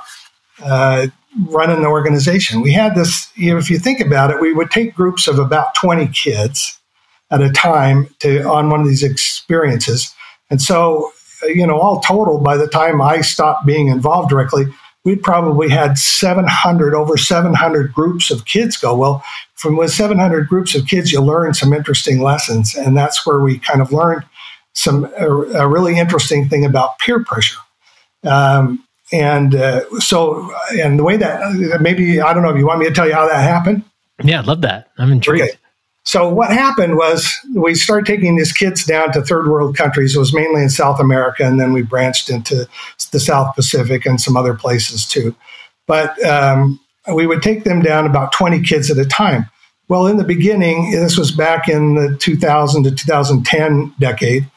[0.64, 1.08] uh,
[1.48, 2.62] running the organization.
[2.62, 5.40] We had this, you know, if you think about it, we would take groups of
[5.40, 6.80] about 20 kids
[7.30, 10.14] at a time to on one of these experiences.
[10.50, 11.12] And so,
[11.44, 14.66] you know, all total, by the time I stopped being involved directly,
[15.04, 18.96] we probably had 700 over 700 groups of kids go.
[18.96, 19.24] Well
[19.62, 23.60] from with 700 groups of kids you learn some interesting lessons and that's where we
[23.60, 24.24] kind of learned
[24.74, 27.60] some a, a really interesting thing about peer pressure.
[28.24, 28.84] Um,
[29.14, 32.88] and uh, so and the way that maybe i don't know if you want me
[32.88, 33.84] to tell you how that happened?
[34.24, 34.90] Yeah i love that.
[34.98, 35.44] I'm intrigued.
[35.44, 35.58] Okay.
[36.04, 40.16] So what happened was we started taking these kids down to third world countries.
[40.16, 42.68] It was mainly in South America, and then we branched into
[43.12, 45.36] the South Pacific and some other places too.
[45.88, 46.80] but um,
[47.14, 49.46] we would take them down about 20 kids at a time.
[49.88, 54.50] Well, in the beginning, this was back in the 2000 to 2010 decade.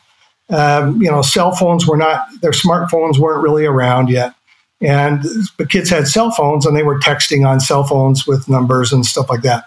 [0.50, 4.34] Um, you know, cell phones were not, their smartphones weren't really around yet.
[4.80, 5.22] And
[5.58, 9.04] the kids had cell phones and they were texting on cell phones with numbers and
[9.04, 9.64] stuff like that.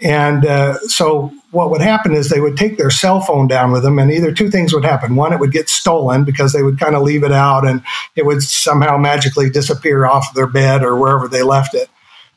[0.00, 3.82] And uh, so what would happen is they would take their cell phone down with
[3.82, 5.16] them, and either two things would happen.
[5.16, 7.82] One, it would get stolen because they would kind of leave it out and
[8.14, 11.88] it would somehow magically disappear off their bed or wherever they left it.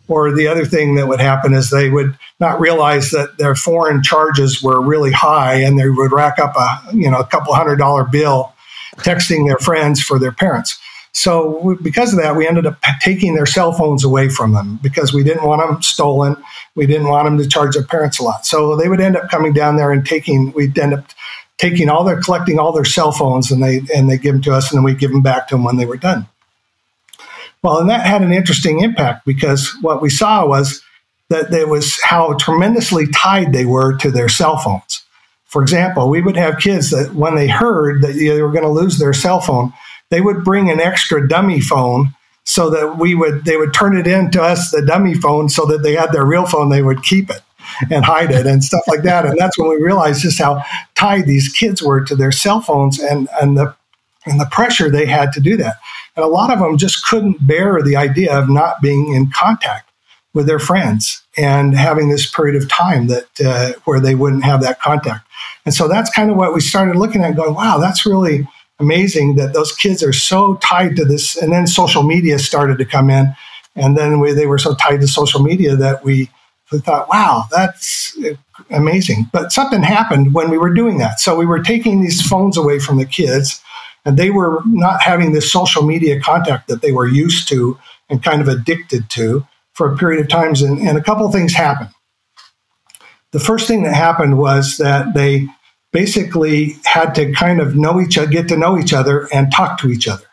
[0.07, 4.01] Or the other thing that would happen is they would not realize that their foreign
[4.01, 7.75] charges were really high and they would rack up a you know a couple hundred
[7.75, 8.53] dollar bill
[8.95, 10.79] texting their friends for their parents.
[11.11, 15.13] So because of that, we ended up taking their cell phones away from them because
[15.13, 16.35] we didn't want them stolen.
[16.75, 18.45] We didn't want them to charge their parents a lot.
[18.45, 20.51] So they would end up coming down there and taking.
[20.51, 21.05] We'd end up
[21.57, 24.53] taking all their collecting all their cell phones and they and they give them to
[24.53, 26.27] us and then we give them back to them when they were done.
[27.61, 30.81] Well, and that had an interesting impact because what we saw was
[31.29, 35.03] that there was how tremendously tied they were to their cell phones.
[35.45, 38.69] For example, we would have kids that when they heard that they were going to
[38.69, 39.73] lose their cell phone,
[40.09, 44.07] they would bring an extra dummy phone so that we would they would turn it
[44.07, 47.03] in to us the dummy phone so that they had their real phone they would
[47.03, 47.41] keep it
[47.89, 49.25] and hide it and stuff like that.
[49.25, 50.63] And that's when we realized just how
[50.95, 53.75] tied these kids were to their cell phones and and the
[54.25, 55.75] and the pressure they had to do that.
[56.15, 59.89] And a lot of them just couldn't bear the idea of not being in contact
[60.33, 64.61] with their friends and having this period of time that uh, where they wouldn't have
[64.61, 65.27] that contact.
[65.65, 68.47] And so that's kind of what we started looking at going wow that's really
[68.79, 71.35] amazing that those kids are so tied to this.
[71.35, 73.33] And then social media started to come in.
[73.75, 76.29] And then we, they were so tied to social media that we,
[76.71, 78.17] we thought, wow, that's
[78.69, 79.27] amazing.
[79.31, 81.19] But something happened when we were doing that.
[81.19, 83.61] So we were taking these phones away from the kids,
[84.05, 87.77] and they were not having this social media contact that they were used to
[88.09, 90.61] and kind of addicted to for a period of times.
[90.61, 91.89] And, and a couple things happened.
[93.31, 95.47] The first thing that happened was that they
[95.91, 99.79] basically had to kind of know each other, get to know each other, and talk
[99.79, 100.25] to each other,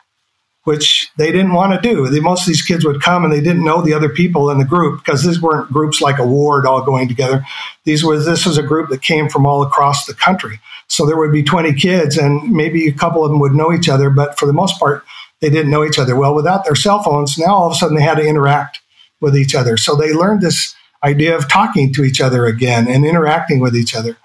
[0.65, 2.09] which they didn't want to do.
[2.09, 4.59] They, most of these kids would come and they didn't know the other people in
[4.59, 7.45] the group because these weren't groups like a ward all going together.
[7.85, 10.61] These was this was a group that came from all across the country.
[10.89, 13.89] So there would be 20 kids, and maybe a couple of them would know each
[13.89, 15.05] other, but for the most part,
[15.41, 16.17] they didn't know each other.
[16.17, 18.81] Well, without their cell phones, now all of a sudden they had to interact
[19.21, 19.77] with each other.
[19.77, 23.95] So they learned this idea of talking to each other again and interacting with each
[23.95, 24.17] other.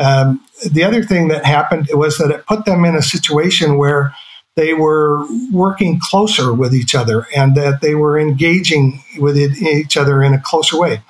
[0.00, 4.14] Um, the other thing that happened was that it put them in a situation where
[4.56, 10.22] they were working closer with each other and that they were engaging with each other
[10.22, 11.02] in a closer way.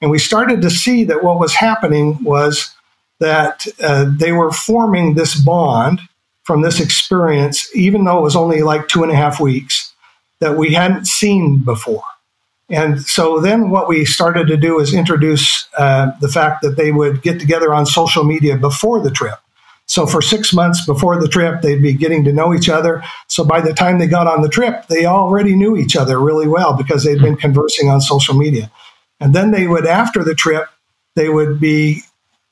[0.00, 2.74] And we started to see that what was happening was
[3.20, 6.00] that uh, they were forming this bond
[6.44, 9.92] from this experience, even though it was only like two and a half weeks,
[10.40, 12.04] that we hadn't seen before.
[12.68, 16.90] And so then what we started to do is introduce uh, the fact that they
[16.90, 19.38] would get together on social media before the trip.
[19.88, 23.04] So for six months before the trip, they'd be getting to know each other.
[23.28, 26.48] So by the time they got on the trip, they already knew each other really
[26.48, 28.70] well because they'd been conversing on social media.
[29.20, 30.68] And then they would, after the trip,
[31.14, 32.02] they would be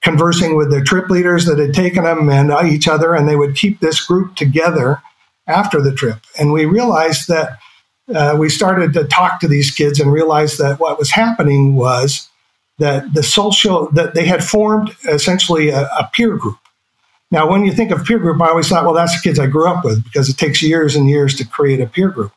[0.01, 3.57] conversing with their trip leaders that had taken them and each other, and they would
[3.57, 5.03] keep this group together
[5.47, 6.19] after the trip.
[6.39, 7.59] And we realized that
[8.13, 12.29] uh, we started to talk to these kids and realized that what was happening was
[12.79, 16.59] that the social that they had formed essentially a, a, peer group.
[17.31, 19.47] Now, when you think of peer group, I always thought, well, that's the kids I
[19.47, 22.33] grew up with because it takes years and years to create a peer group.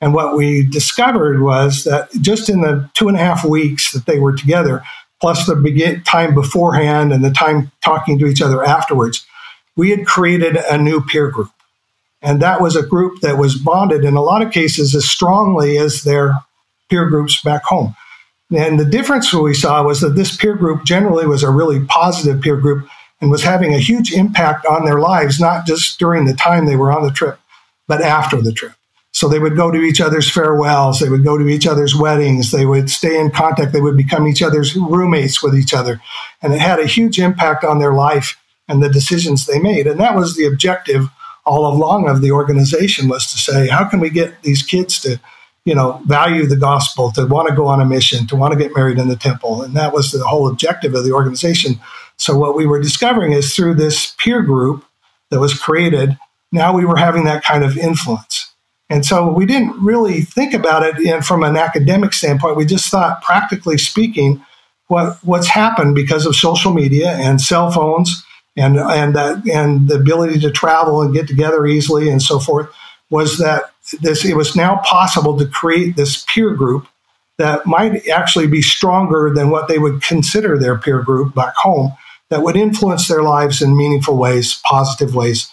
[0.00, 4.06] And what we discovered was that just in the two and a half weeks that
[4.06, 4.82] they were together,
[5.20, 9.26] plus the time beforehand and the time talking to each other afterwards,
[9.74, 11.50] we had created a new peer group.
[12.22, 15.78] And that was a group that was bonded in a lot of cases as strongly
[15.78, 16.34] as their
[16.88, 17.94] peer groups back home.
[18.50, 22.40] And the difference we saw was that this peer group generally was a really positive
[22.40, 22.88] peer group
[23.20, 26.76] and was having a huge impact on their lives, not just during the time they
[26.76, 27.38] were on the trip,
[27.86, 28.72] but after the trip.
[29.12, 32.50] So they would go to each other's farewells, they would go to each other's weddings,
[32.50, 36.00] they would stay in contact, they would become each other's roommates with each other.
[36.40, 39.86] And it had a huge impact on their life and the decisions they made.
[39.86, 41.08] And that was the objective
[41.48, 45.18] all along of the organization was to say, how can we get these kids to,
[45.64, 48.58] you know, value the gospel, to want to go on a mission, to want to
[48.58, 49.62] get married in the temple?
[49.62, 51.80] And that was the whole objective of the organization.
[52.16, 54.84] So what we were discovering is through this peer group
[55.30, 56.18] that was created,
[56.52, 58.52] now we were having that kind of influence.
[58.90, 62.56] And so we didn't really think about it in, from an academic standpoint.
[62.56, 64.44] We just thought, practically speaking,
[64.86, 68.24] what, what's happened because of social media and cell phones
[68.58, 72.68] and and that and the ability to travel and get together easily and so forth
[73.10, 76.86] was that this it was now possible to create this peer group
[77.38, 81.92] that might actually be stronger than what they would consider their peer group back home
[82.30, 85.50] that would influence their lives in meaningful ways, positive ways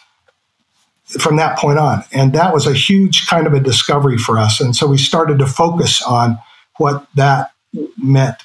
[1.19, 2.03] from that point on.
[2.11, 4.59] And that was a huge kind of a discovery for us.
[4.59, 6.37] And so we started to focus on
[6.77, 7.51] what that
[7.97, 8.44] meant.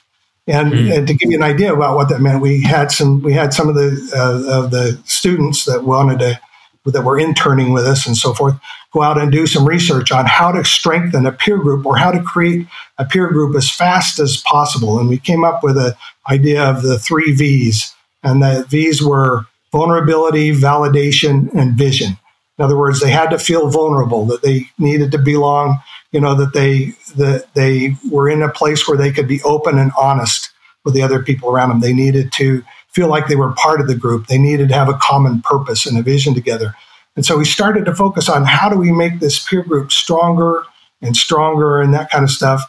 [0.51, 0.93] And, mm-hmm.
[0.93, 3.55] and to give you an idea about what that meant, we had some we had
[3.55, 6.41] some of the uh, of the students that wanted to
[6.87, 8.55] that were interning with us and so forth
[8.93, 12.11] go out and do some research on how to strengthen a peer group or how
[12.11, 12.67] to create
[12.99, 14.99] a peer group as fast as possible.
[14.99, 15.93] And we came up with an
[16.29, 22.19] idea of the three V's, and the V's were vulnerability, validation, and vision.
[22.61, 25.81] In other words, they had to feel vulnerable, that they needed to belong,
[26.13, 29.79] you know, that they that they were in a place where they could be open
[29.79, 30.51] and honest
[30.85, 31.81] with the other people around them.
[31.81, 34.27] They needed to feel like they were part of the group.
[34.27, 36.75] They needed to have a common purpose and a vision together.
[37.17, 40.63] And so we started to focus on how do we make this peer group stronger
[41.01, 42.63] and stronger and that kind of stuff.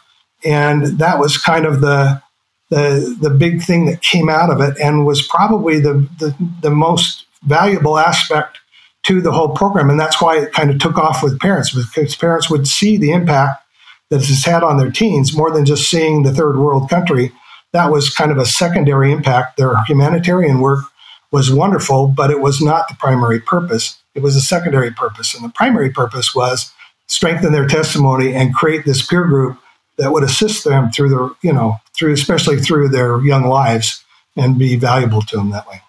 [0.45, 2.23] And that was kind of the
[2.69, 6.71] the the big thing that came out of it and was probably the the, the
[6.71, 8.60] most valuable aspect
[9.03, 9.89] to the whole program.
[9.89, 13.11] And that's why it kind of took off with parents, because parents would see the
[13.11, 13.63] impact
[14.09, 17.31] that this had on their teens more than just seeing the third world country.
[17.73, 19.57] That was kind of a secondary impact.
[19.57, 20.83] Their humanitarian work
[21.31, 23.97] was wonderful, but it was not the primary purpose.
[24.13, 25.33] It was a secondary purpose.
[25.33, 26.73] And the primary purpose was
[27.07, 29.57] strengthen their testimony and create this peer group
[29.97, 34.03] that would assist them through their, you know, through especially through their young lives
[34.35, 35.81] and be valuable to them that way.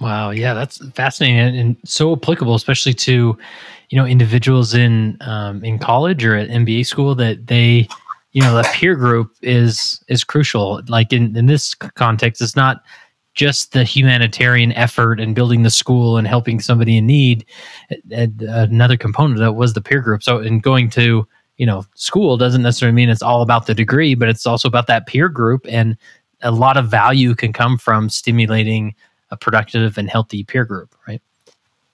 [0.00, 3.36] Wow, yeah, that's fascinating and, so applicable, especially to
[3.90, 7.86] you know individuals in um, in college or at MBA school that they
[8.32, 10.80] you know the peer group is is crucial.
[10.88, 12.82] Like in in this context, it's not
[13.34, 17.44] just the humanitarian effort and building the school and helping somebody in need.
[18.10, 20.22] Another component that was the peer group.
[20.22, 21.26] So in going to
[21.58, 24.86] you know school doesn't necessarily mean it's all about the degree, but it's also about
[24.86, 25.98] that peer group and
[26.42, 28.94] a lot of value can come from stimulating
[29.30, 31.22] a productive and healthy peer group, right?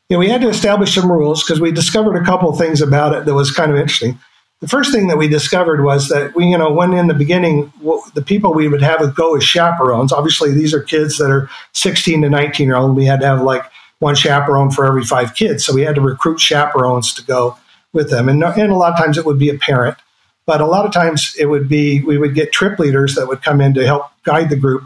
[0.08, 3.24] Yeah, we had to establish some rules because we discovered a couple things about it
[3.24, 4.18] that was kind of interesting.
[4.60, 7.72] The first thing that we discovered was that we, you know, when in the beginning,
[8.14, 12.22] the people we would have go as chaperones, obviously these are kids that are 16
[12.22, 12.96] to 19 year old.
[12.96, 13.64] We had to have like
[13.98, 15.64] one chaperone for every five kids.
[15.64, 17.58] So we had to recruit chaperones to go
[17.92, 18.28] with them.
[18.28, 19.98] And, and a lot of times it would be a parent,
[20.46, 23.42] but a lot of times it would be, we would get trip leaders that would
[23.42, 24.84] come in to help guide the group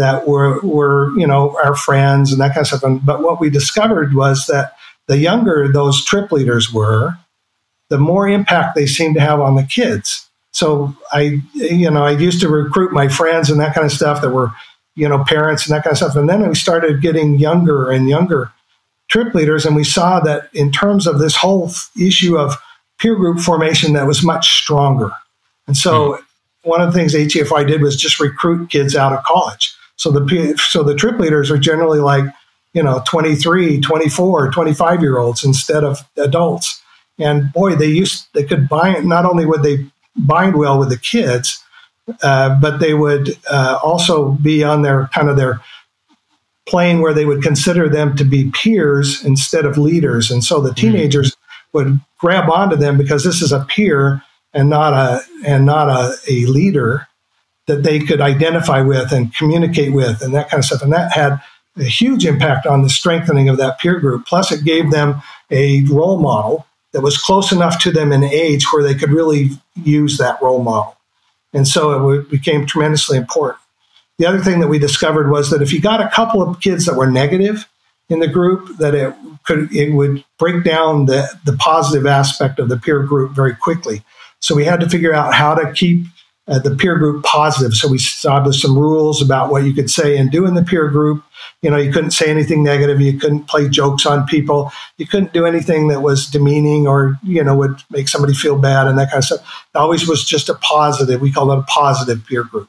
[0.00, 2.82] that were were you know our friends and that kind of stuff.
[2.82, 4.72] And, but what we discovered was that
[5.06, 7.18] the younger those trip leaders were,
[7.90, 10.26] the more impact they seemed to have on the kids.
[10.52, 14.22] So I you know I used to recruit my friends and that kind of stuff
[14.22, 14.50] that were
[14.96, 16.16] you know parents and that kind of stuff.
[16.16, 18.50] And then we started getting younger and younger
[19.08, 21.70] trip leaders, and we saw that in terms of this whole
[22.00, 22.56] issue of
[22.98, 25.10] peer group formation, that was much stronger.
[25.66, 26.12] And so.
[26.12, 26.24] Mm-hmm.
[26.62, 29.74] One of the things HEFY did was just recruit kids out of college.
[30.00, 32.24] So the so the trip leaders are generally like,
[32.72, 36.80] you know, 23, 24, 25 year olds instead of adults.
[37.18, 39.06] And boy, they used they could bind.
[39.06, 39.86] Not only would they
[40.16, 41.62] bind well with the kids,
[42.22, 45.60] uh, but they would uh, also be on their kind of their
[46.66, 50.30] plane where they would consider them to be peers instead of leaders.
[50.30, 50.76] And so the mm-hmm.
[50.76, 51.78] teenagers mm-hmm.
[51.78, 54.22] would grab onto them because this is a peer
[54.54, 57.06] and not a and not a, a leader
[57.70, 60.82] that they could identify with and communicate with and that kind of stuff.
[60.82, 61.40] And that had
[61.76, 64.26] a huge impact on the strengthening of that peer group.
[64.26, 68.66] Plus, it gave them a role model that was close enough to them in age
[68.72, 70.96] where they could really use that role model.
[71.52, 73.60] And so it became tremendously important.
[74.18, 76.86] The other thing that we discovered was that if you got a couple of kids
[76.86, 77.68] that were negative
[78.08, 79.14] in the group, that it
[79.46, 84.02] could it would break down the, the positive aspect of the peer group very quickly.
[84.40, 86.06] So we had to figure out how to keep
[86.50, 87.74] uh, the peer group positive.
[87.74, 90.88] So we established some rules about what you could say and do in the peer
[90.88, 91.22] group.
[91.62, 93.00] You know, you couldn't say anything negative.
[93.00, 94.72] You couldn't play jokes on people.
[94.98, 98.88] You couldn't do anything that was demeaning or, you know, would make somebody feel bad
[98.88, 99.40] and that kind of stuff.
[99.74, 101.20] It always was just a positive.
[101.20, 102.68] We called it a positive peer group.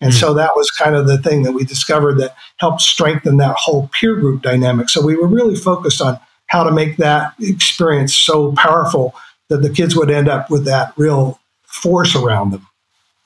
[0.00, 0.20] And mm-hmm.
[0.20, 3.88] so that was kind of the thing that we discovered that helped strengthen that whole
[3.88, 4.88] peer group dynamic.
[4.88, 9.14] So we were really focused on how to make that experience so powerful
[9.48, 12.67] that the kids would end up with that real force around them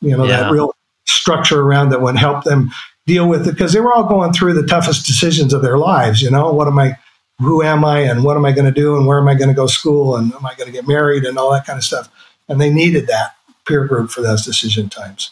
[0.03, 0.43] you know, yeah.
[0.43, 0.75] that real
[1.07, 2.71] structure around that would help them
[3.07, 6.21] deal with it because they were all going through the toughest decisions of their lives.
[6.21, 6.97] You know, what am I,
[7.39, 9.49] who am I, and what am I going to do, and where am I going
[9.49, 11.85] to go school, and am I going to get married, and all that kind of
[11.85, 12.11] stuff.
[12.49, 13.37] And they needed that
[13.67, 15.31] peer group for those decision times.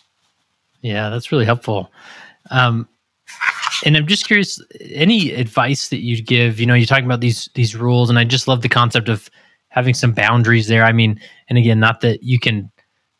[0.81, 1.91] Yeah, that's really helpful.
[2.51, 2.89] Um,
[3.85, 6.61] and I'm just curious, any advice that you'd give?
[6.61, 9.31] You know, you're talking about these these rules, and I just love the concept of
[9.68, 10.85] having some boundaries there.
[10.85, 12.71] I mean, and again, not that you can,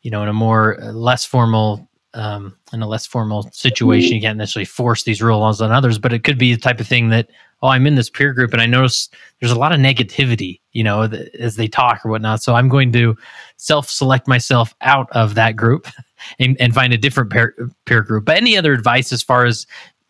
[0.03, 4.20] you know, in a more uh, less formal um, in a less formal situation, you
[4.20, 7.09] can't necessarily force these rules on others, but it could be the type of thing
[7.11, 7.28] that,
[7.62, 10.82] oh, I'm in this peer group and I notice there's a lot of negativity, you
[10.82, 12.42] know, th- as they talk or whatnot.
[12.42, 13.16] So I'm going to
[13.59, 15.86] self select myself out of that group
[16.40, 17.55] and, and find a different peer,
[17.86, 18.24] peer group.
[18.24, 19.66] But any other advice as far as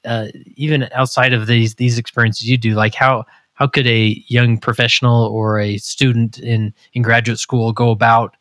[0.06, 3.24] uh, even outside of these these experiences you do, like how
[3.54, 8.36] how could a young professional or a student in in graduate school go about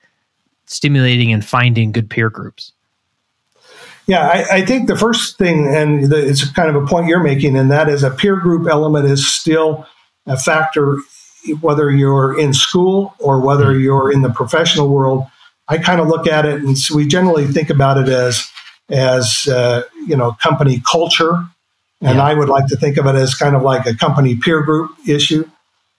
[0.69, 2.71] stimulating and finding good peer groups?
[4.05, 7.21] Yeah, I, I, think the first thing, and the, it's kind of a point you're
[7.21, 9.85] making, and that is a peer group element is still
[10.25, 10.97] a factor,
[11.61, 13.83] whether you're in school or whether mm-hmm.
[13.83, 15.25] you're in the professional world.
[15.67, 18.49] I kind of look at it, and so we generally think about it as
[18.89, 21.45] as uh, you know company culture,
[22.01, 22.23] and yeah.
[22.23, 24.91] I would like to think of it as kind of like a company peer group
[25.07, 25.47] issue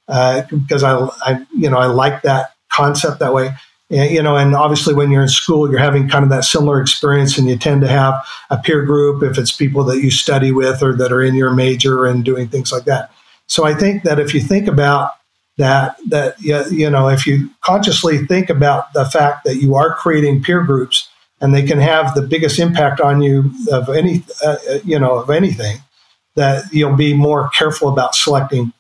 [0.09, 3.55] uh, because I, I you know I like that concept that way
[3.91, 7.37] you know, and obviously when you're in school, you're having kind of that similar experience,
[7.37, 8.15] and you tend to have
[8.49, 11.51] a peer group if it's people that you study with or that are in your
[11.51, 13.11] major and doing things like that.
[13.49, 15.11] So I think that if you think about
[15.59, 20.45] that, that you know, if you consciously think about the fact that you are creating
[20.45, 21.09] peer groups
[21.41, 25.31] and they can have the biggest impact on you of any, uh, you know, of
[25.31, 25.79] anything,
[26.37, 28.73] that you'll be more careful about selecting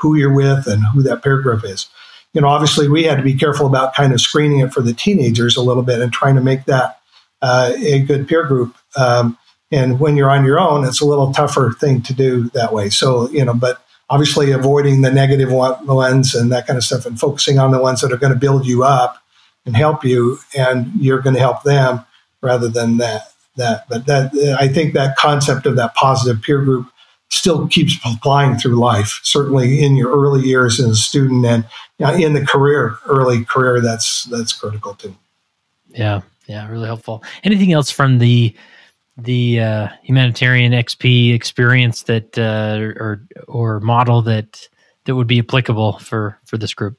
[0.00, 1.88] who you're with and who that peer group is
[2.36, 4.92] you know, obviously we had to be careful about kind of screening it for the
[4.92, 7.00] teenagers a little bit and trying to make that
[7.40, 8.76] uh, a good peer group.
[8.94, 9.38] Um,
[9.72, 12.90] and when you're on your own, it's a little tougher thing to do that way.
[12.90, 17.18] So, you know, but obviously avoiding the negative ones and that kind of stuff and
[17.18, 19.16] focusing on the ones that are going to build you up
[19.64, 22.04] and help you and you're going to help them
[22.42, 26.88] rather than that that but that i think that concept of that positive peer group
[27.30, 29.20] still keeps applying through life.
[29.22, 31.64] Certainly in your early years as a student and
[32.20, 35.16] in the career, early career, that's that's critical too.
[35.88, 37.22] Yeah, yeah, really helpful.
[37.44, 38.54] Anything else from the
[39.16, 44.68] the uh, humanitarian XP experience that uh, or or model that
[45.04, 46.98] that would be applicable for for this group?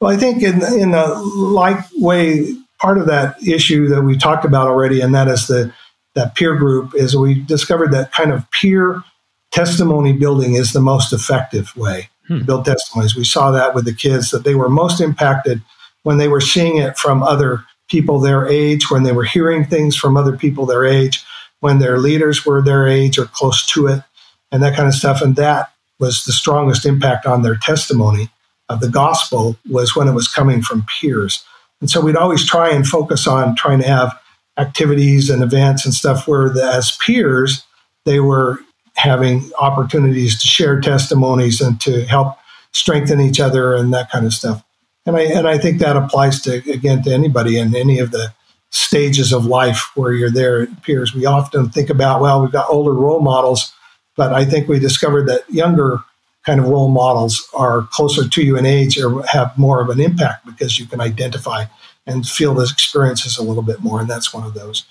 [0.00, 4.44] Well, I think in in a like way, part of that issue that we talked
[4.44, 5.72] about already, and that is the
[6.14, 9.02] that peer group is we discovered that kind of peer
[9.50, 12.38] testimony building is the most effective way hmm.
[12.38, 13.16] to build testimonies.
[13.16, 15.62] We saw that with the kids that they were most impacted
[16.02, 19.96] when they were seeing it from other people their age, when they were hearing things
[19.96, 21.24] from other people their age,
[21.60, 24.02] when their leaders were their age or close to it,
[24.50, 25.22] and that kind of stuff.
[25.22, 28.30] And that was the strongest impact on their testimony
[28.68, 31.44] of the gospel was when it was coming from peers.
[31.80, 34.18] And so we'd always try and focus on trying to have
[34.58, 37.64] activities and events and stuff where the, as peers
[38.04, 38.58] they were
[38.96, 42.36] having opportunities to share testimonies and to help
[42.72, 44.62] strengthen each other and that kind of stuff.
[45.06, 48.32] And I and I think that applies to again to anybody in any of the
[48.70, 51.14] stages of life where you're there at peers.
[51.14, 53.72] We often think about well, we've got older role models,
[54.16, 56.02] but I think we discovered that younger
[56.44, 60.00] kind of role models are closer to you in age or have more of an
[60.00, 61.64] impact because you can identify
[62.06, 64.00] and feel those experiences a little bit more.
[64.00, 64.84] And that's one of those.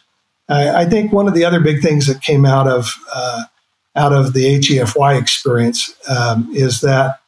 [0.50, 3.44] I, I think one of the other big things that came out of uh,
[3.96, 7.20] out of the HEFY experience um, is that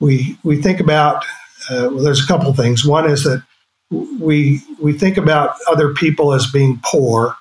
[0.00, 1.24] we we think about
[1.70, 2.84] uh, well, there's a couple things.
[2.84, 3.42] One is that
[3.90, 7.36] we we think about other people as being poor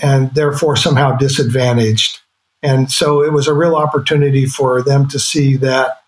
[0.00, 2.20] and therefore somehow disadvantaged.
[2.62, 6.01] And so it was a real opportunity for them to see that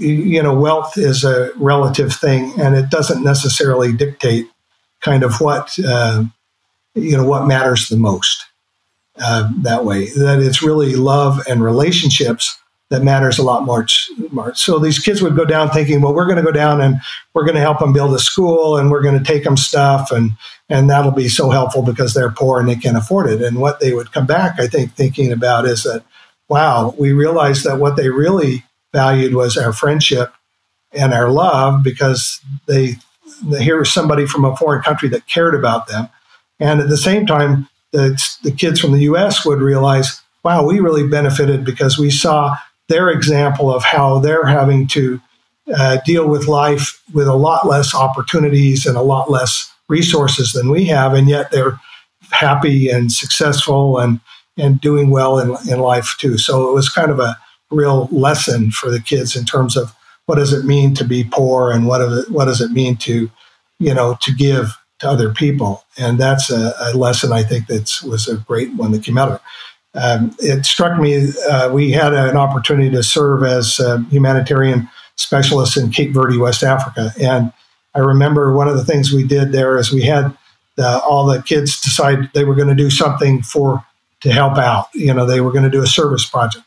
[0.00, 4.48] you know, wealth is a relative thing, and it doesn't necessarily dictate
[5.00, 6.24] kind of what uh,
[6.94, 8.46] you know what matters the most.
[9.16, 13.86] Uh, that way, that it's really love and relationships that matters a lot more.
[14.54, 16.96] So these kids would go down thinking, well, we're going to go down and
[17.34, 20.10] we're going to help them build a school, and we're going to take them stuff,
[20.10, 20.32] and
[20.68, 23.42] and that'll be so helpful because they're poor and they can't afford it.
[23.42, 26.04] And what they would come back, I think, thinking about is that,
[26.48, 30.32] wow, we realized that what they really valued was our friendship
[30.92, 32.94] and our love because they,
[33.44, 36.08] they here was somebody from a foreign country that cared about them.
[36.58, 40.80] And at the same time, the, the kids from the US would realize, wow, we
[40.80, 42.56] really benefited because we saw
[42.88, 45.20] their example of how they're having to
[45.74, 50.70] uh, deal with life with a lot less opportunities and a lot less resources than
[50.70, 51.78] we have, and yet they're
[52.30, 54.20] happy and successful and
[54.56, 56.36] and doing well in, in life too.
[56.36, 57.38] So it was kind of a
[57.70, 59.94] real lesson for the kids in terms of
[60.26, 63.30] what does it mean to be poor and what it, what does it mean to
[63.78, 68.00] you know to give to other people and that's a, a lesson i think that
[68.04, 69.42] was a great one that came out of it
[69.92, 74.88] um, it struck me uh, we had an opportunity to serve as humanitarian
[75.20, 77.12] specialists in Cape Verde, West Africa.
[77.20, 77.52] And
[77.94, 80.36] I remember one of the things we did there is we had
[80.76, 83.84] the, all the kids decide they were going to do something for
[84.22, 84.88] to help out.
[84.94, 86.64] You know, they were going to do a service project.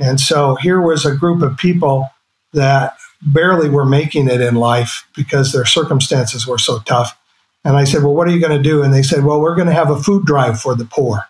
[0.00, 2.08] And so here was a group of people
[2.52, 7.16] that barely were making it in life because their circumstances were so tough.
[7.64, 8.82] And I said, Well, what are you going to do?
[8.82, 11.28] And they said, Well, we're going to have a food drive for the poor.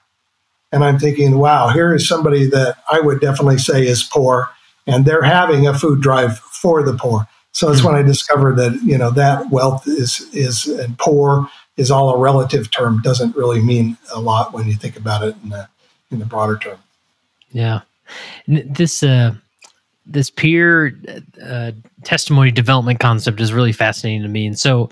[0.72, 4.48] And I'm thinking, wow, here is somebody that I would definitely say is poor,
[4.86, 7.26] and they're having a food drive for the poor.
[7.52, 11.90] So it's when I discovered that you know that wealth is is and poor is
[11.90, 13.00] all a relative term.
[13.02, 15.68] Doesn't really mean a lot when you think about it in the
[16.12, 16.78] in the broader term.
[17.50, 17.80] Yeah,
[18.46, 19.34] this uh,
[20.06, 20.98] this peer
[21.44, 21.72] uh,
[22.04, 24.46] testimony development concept is really fascinating to me.
[24.46, 24.90] And so,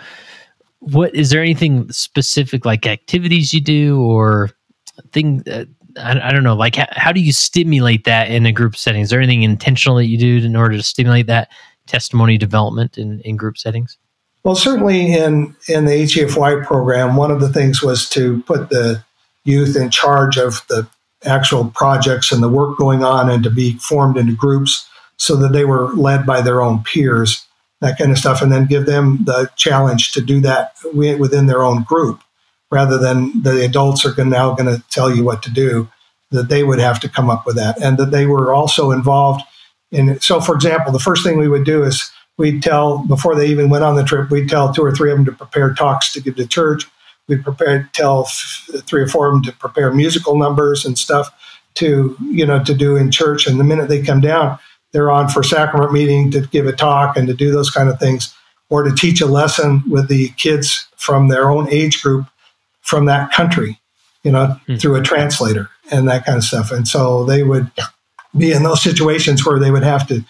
[0.81, 4.51] what is there anything specific like activities you do or
[5.13, 5.43] thing?
[5.51, 5.65] Uh,
[5.97, 6.55] I, I, don't know.
[6.55, 9.01] Like, how, how, do you stimulate that in a group setting?
[9.01, 11.49] Is there anything intentional that you do in order to stimulate that
[11.87, 13.99] testimony development in, in group settings?
[14.45, 19.05] Well, certainly in in the HEFY program, one of the things was to put the
[19.45, 20.89] youth in charge of the
[21.25, 25.53] actual projects and the work going on, and to be formed into groups so that
[25.53, 27.45] they were led by their own peers,
[27.81, 31.63] that kind of stuff, and then give them the challenge to do that within their
[31.63, 32.21] own group
[32.71, 35.89] rather than the adults are now going to tell you what to do,
[36.31, 37.81] that they would have to come up with that.
[37.83, 39.43] And that they were also involved
[39.91, 40.21] in.
[40.21, 43.71] So, for example, the first thing we would do is we'd tell, before they even
[43.71, 46.21] went on the trip, we'd tell two or three of them to prepare talks to
[46.21, 46.87] give to church.
[47.29, 48.25] We'd prepare, tell
[48.87, 51.31] three or four of them to prepare musical numbers and stuff
[51.75, 53.47] to, you know, to do in church.
[53.47, 54.59] And the minute they come down,
[54.93, 57.99] they're on for sacrament meeting to give a talk and to do those kind of
[57.99, 58.35] things
[58.71, 62.27] or to teach a lesson with the kids from their own age group
[62.81, 63.79] from that country,
[64.23, 64.81] you know, mm.
[64.81, 66.73] through a translator and that kind of stuff.
[66.73, 67.71] And so they would
[68.37, 70.25] be in those situations where they would have to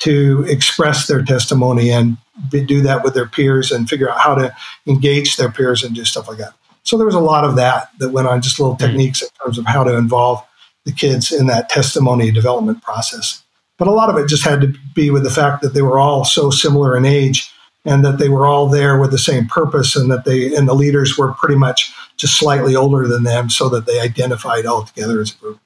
[0.00, 2.16] to express their testimony and
[2.50, 4.54] do that with their peers and figure out how to
[4.86, 6.54] engage their peers and do stuff like that.
[6.82, 8.80] So there was a lot of that that went on, just little mm.
[8.80, 10.44] techniques in terms of how to involve
[10.84, 13.42] the kids in that testimony development process.
[13.78, 15.98] But a lot of it just had to be with the fact that they were
[15.98, 17.50] all so similar in age
[17.84, 20.74] and that they were all there with the same purpose and that they and the
[20.74, 25.20] leaders were pretty much just slightly older than them so that they identified all together
[25.20, 25.60] as a group.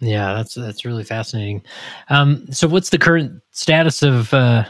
[0.00, 1.62] Yeah, that's that's really fascinating.
[2.08, 4.64] Um, so, what's the current status of uh,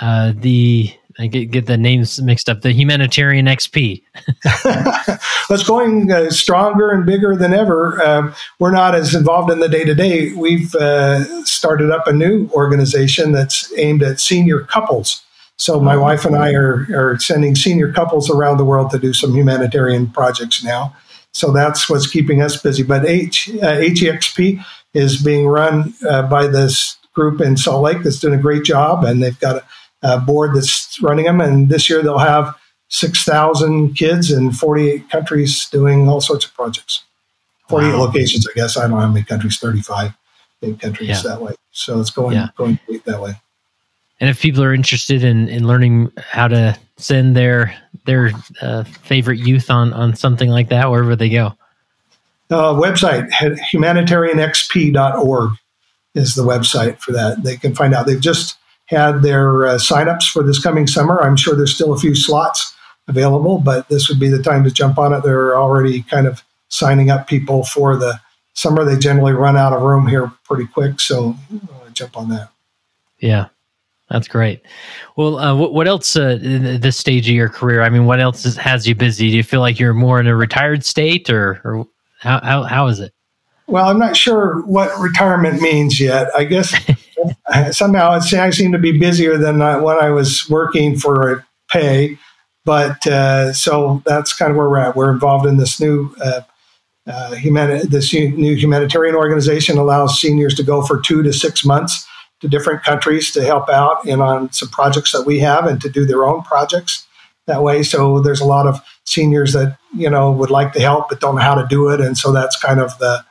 [0.00, 0.92] uh, the?
[1.16, 2.62] I get, get the names mixed up.
[2.62, 4.02] The humanitarian XP.
[4.44, 8.02] it's going uh, stronger and bigger than ever.
[8.02, 10.32] Uh, we're not as involved in the day to day.
[10.32, 15.24] We've uh, started up a new organization that's aimed at senior couples
[15.56, 19.12] so my wife and I are, are sending senior couples around the world to do
[19.12, 20.96] some humanitarian projects now.
[21.32, 22.82] So that's what's keeping us busy.
[22.82, 24.64] But H, uh, HEXP
[24.94, 29.04] is being run uh, by this group in Salt Lake that's doing a great job,
[29.04, 29.64] and they've got a,
[30.04, 31.40] a board that's running them.
[31.40, 32.54] And this year they'll have
[32.88, 37.02] 6,000 kids in 48 countries doing all sorts of projects.
[37.68, 37.98] 48 wow.
[37.98, 38.76] locations, I guess.
[38.76, 40.12] I don't know how many countries, 35
[40.60, 41.22] big countries yeah.
[41.22, 41.54] that way.
[41.72, 42.48] So it's going, yeah.
[42.56, 43.34] going that way.
[44.20, 47.74] And if people are interested in, in learning how to send their
[48.06, 48.30] their
[48.60, 51.54] uh, favorite youth on on something like that, wherever they go,
[52.50, 53.28] uh, website
[53.72, 55.50] humanitarianxp.org
[56.14, 57.42] is the website for that.
[57.42, 58.06] They can find out.
[58.06, 58.56] They've just
[58.86, 61.20] had their uh, signups for this coming summer.
[61.20, 62.74] I'm sure there's still a few slots
[63.08, 65.22] available, but this would be the time to jump on it.
[65.22, 68.20] They're already kind of signing up people for the
[68.54, 68.84] summer.
[68.84, 72.50] They generally run out of room here pretty quick, so uh, jump on that.
[73.18, 73.48] Yeah.
[74.10, 74.60] That's great.
[75.16, 77.80] Well, uh, what, what else uh, this stage of your career?
[77.80, 79.30] I mean, what else has you busy?
[79.30, 81.86] Do you feel like you're more in a retired state, or, or
[82.20, 83.13] how, how, how is it?
[83.66, 86.28] Well, I'm not sure what retirement means yet.
[86.36, 86.74] I guess
[87.76, 92.18] somehow I seem to be busier than when I was working for pay.
[92.64, 94.96] But uh, so that's kind of where we're at.
[94.96, 96.40] We're involved in this new uh,
[97.06, 102.06] uh, humani- this new humanitarian organization allows seniors to go for two to six months
[102.40, 105.90] to different countries to help out and on some projects that we have and to
[105.90, 107.06] do their own projects
[107.46, 107.82] that way.
[107.82, 111.36] So there's a lot of seniors that you know would like to help but don't
[111.36, 113.24] know how to do it, and so that's kind of the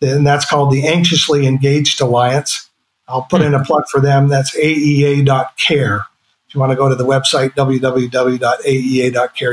[0.00, 2.68] and that's called the Anxiously Engaged Alliance.
[3.08, 3.48] I'll put hmm.
[3.48, 4.28] in a plug for them.
[4.28, 6.06] That's aea.care.
[6.48, 7.94] If you want to go to the website www.aea.care,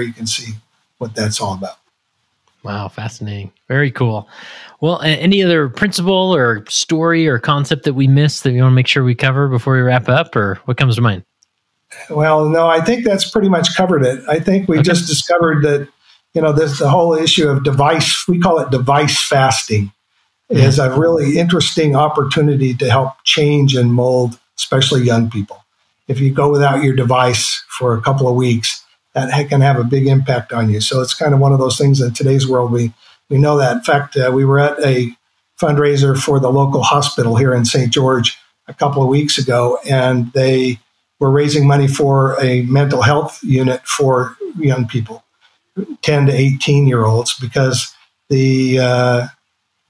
[0.01, 0.53] you can see
[0.97, 1.77] what that's all about.
[2.63, 3.51] Wow, fascinating.
[3.67, 4.29] Very cool.
[4.81, 8.75] Well, any other principle or story or concept that we missed that you want to
[8.75, 11.23] make sure we cover before we wrap up, or what comes to mind?
[12.09, 14.23] Well, no, I think that's pretty much covered it.
[14.29, 14.83] I think we okay.
[14.83, 15.87] just discovered that,
[16.33, 19.91] you know, this the whole issue of device, we call it device fasting,
[20.51, 25.63] is a really interesting opportunity to help change and mold especially young people.
[26.07, 28.83] If you go without your device for a couple of weeks,
[29.13, 30.79] that can have a big impact on you.
[30.81, 32.71] So it's kind of one of those things in today's world.
[32.71, 32.93] We
[33.29, 33.77] we know that.
[33.77, 35.09] In fact, uh, we were at a
[35.59, 37.91] fundraiser for the local hospital here in St.
[37.91, 38.37] George
[38.67, 40.79] a couple of weeks ago, and they
[41.19, 45.23] were raising money for a mental health unit for young people,
[46.01, 47.93] 10 to 18 year olds, because
[48.29, 49.27] the uh,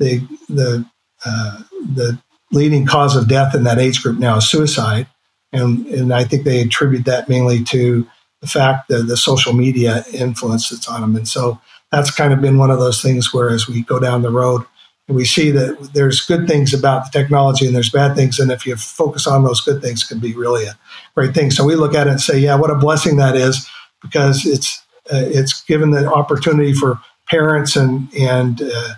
[0.01, 0.85] the the
[1.25, 1.61] uh,
[1.93, 2.19] the
[2.51, 5.07] leading cause of death in that age group now is suicide,
[5.53, 8.07] and and I think they attribute that mainly to
[8.41, 12.41] the fact that the social media influence that's on them, and so that's kind of
[12.41, 14.65] been one of those things where as we go down the road
[15.11, 18.39] we see that there's good things about the technology and there's bad things.
[18.39, 20.77] And if you focus on those good things can be really a
[21.15, 21.51] great thing.
[21.51, 23.67] So we look at it and say yeah what a blessing that is
[24.01, 24.81] because it's
[25.11, 26.99] uh, it's given the opportunity for
[27.29, 28.93] parents and and uh,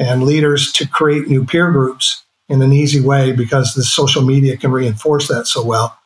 [0.00, 4.56] and leaders to create new peer groups in an easy way because the social media
[4.56, 5.96] can reinforce that so well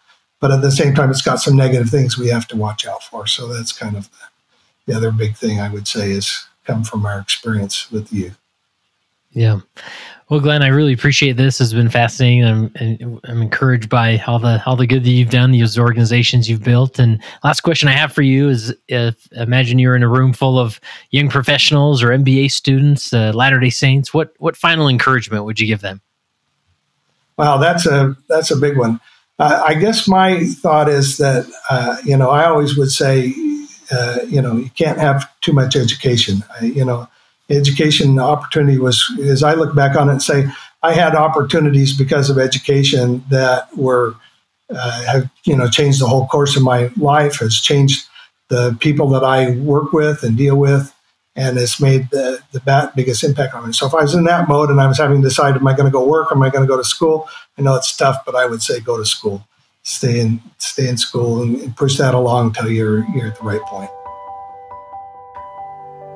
[0.40, 3.02] but at the same time it's got some negative things we have to watch out
[3.02, 6.84] for so that's kind of the, the other big thing I would say is come
[6.84, 8.38] from our experience with youth.
[9.34, 9.60] Yeah.
[10.30, 11.60] Well, Glenn, I really appreciate this.
[11.60, 12.44] It's been fascinating.
[12.44, 16.64] I'm, I'm encouraged by all the all the good that you've done, these organizations you've
[16.64, 16.98] built.
[16.98, 20.58] And last question I have for you is: if, Imagine you're in a room full
[20.58, 20.80] of
[21.10, 24.14] young professionals or MBA students, uh, Latter Day Saints.
[24.14, 26.00] What what final encouragement would you give them?
[27.36, 29.00] Wow, that's a that's a big one.
[29.38, 33.34] Uh, I guess my thought is that uh, you know I always would say
[33.90, 36.42] uh, you know, you can't have too much education.
[36.60, 37.08] I, you know,
[37.50, 40.46] education opportunity was, as I look back on it and say,
[40.82, 44.14] I had opportunities because of education that were,
[44.74, 48.06] uh, have, you know, changed the whole course of my life, has changed
[48.48, 50.94] the people that I work with and deal with,
[51.36, 53.72] and it's made the, the biggest impact on me.
[53.72, 55.72] So if I was in that mode and I was having to decide, am I
[55.72, 56.30] going to go work?
[56.30, 57.28] Or am I going to go to school?
[57.58, 59.46] I know it's tough, but I would say go to school
[59.84, 63.62] stay in stay in school and push that along until you're you're at the right
[63.62, 63.90] point.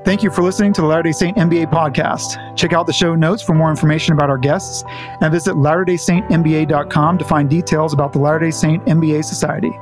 [0.09, 2.57] Thank you for listening to the Latter day Saint MBA podcast.
[2.57, 4.83] Check out the show notes for more information about our guests
[5.21, 9.79] and visit latterdaysaintmba.com to find details about the Latter day Saint MBA Society.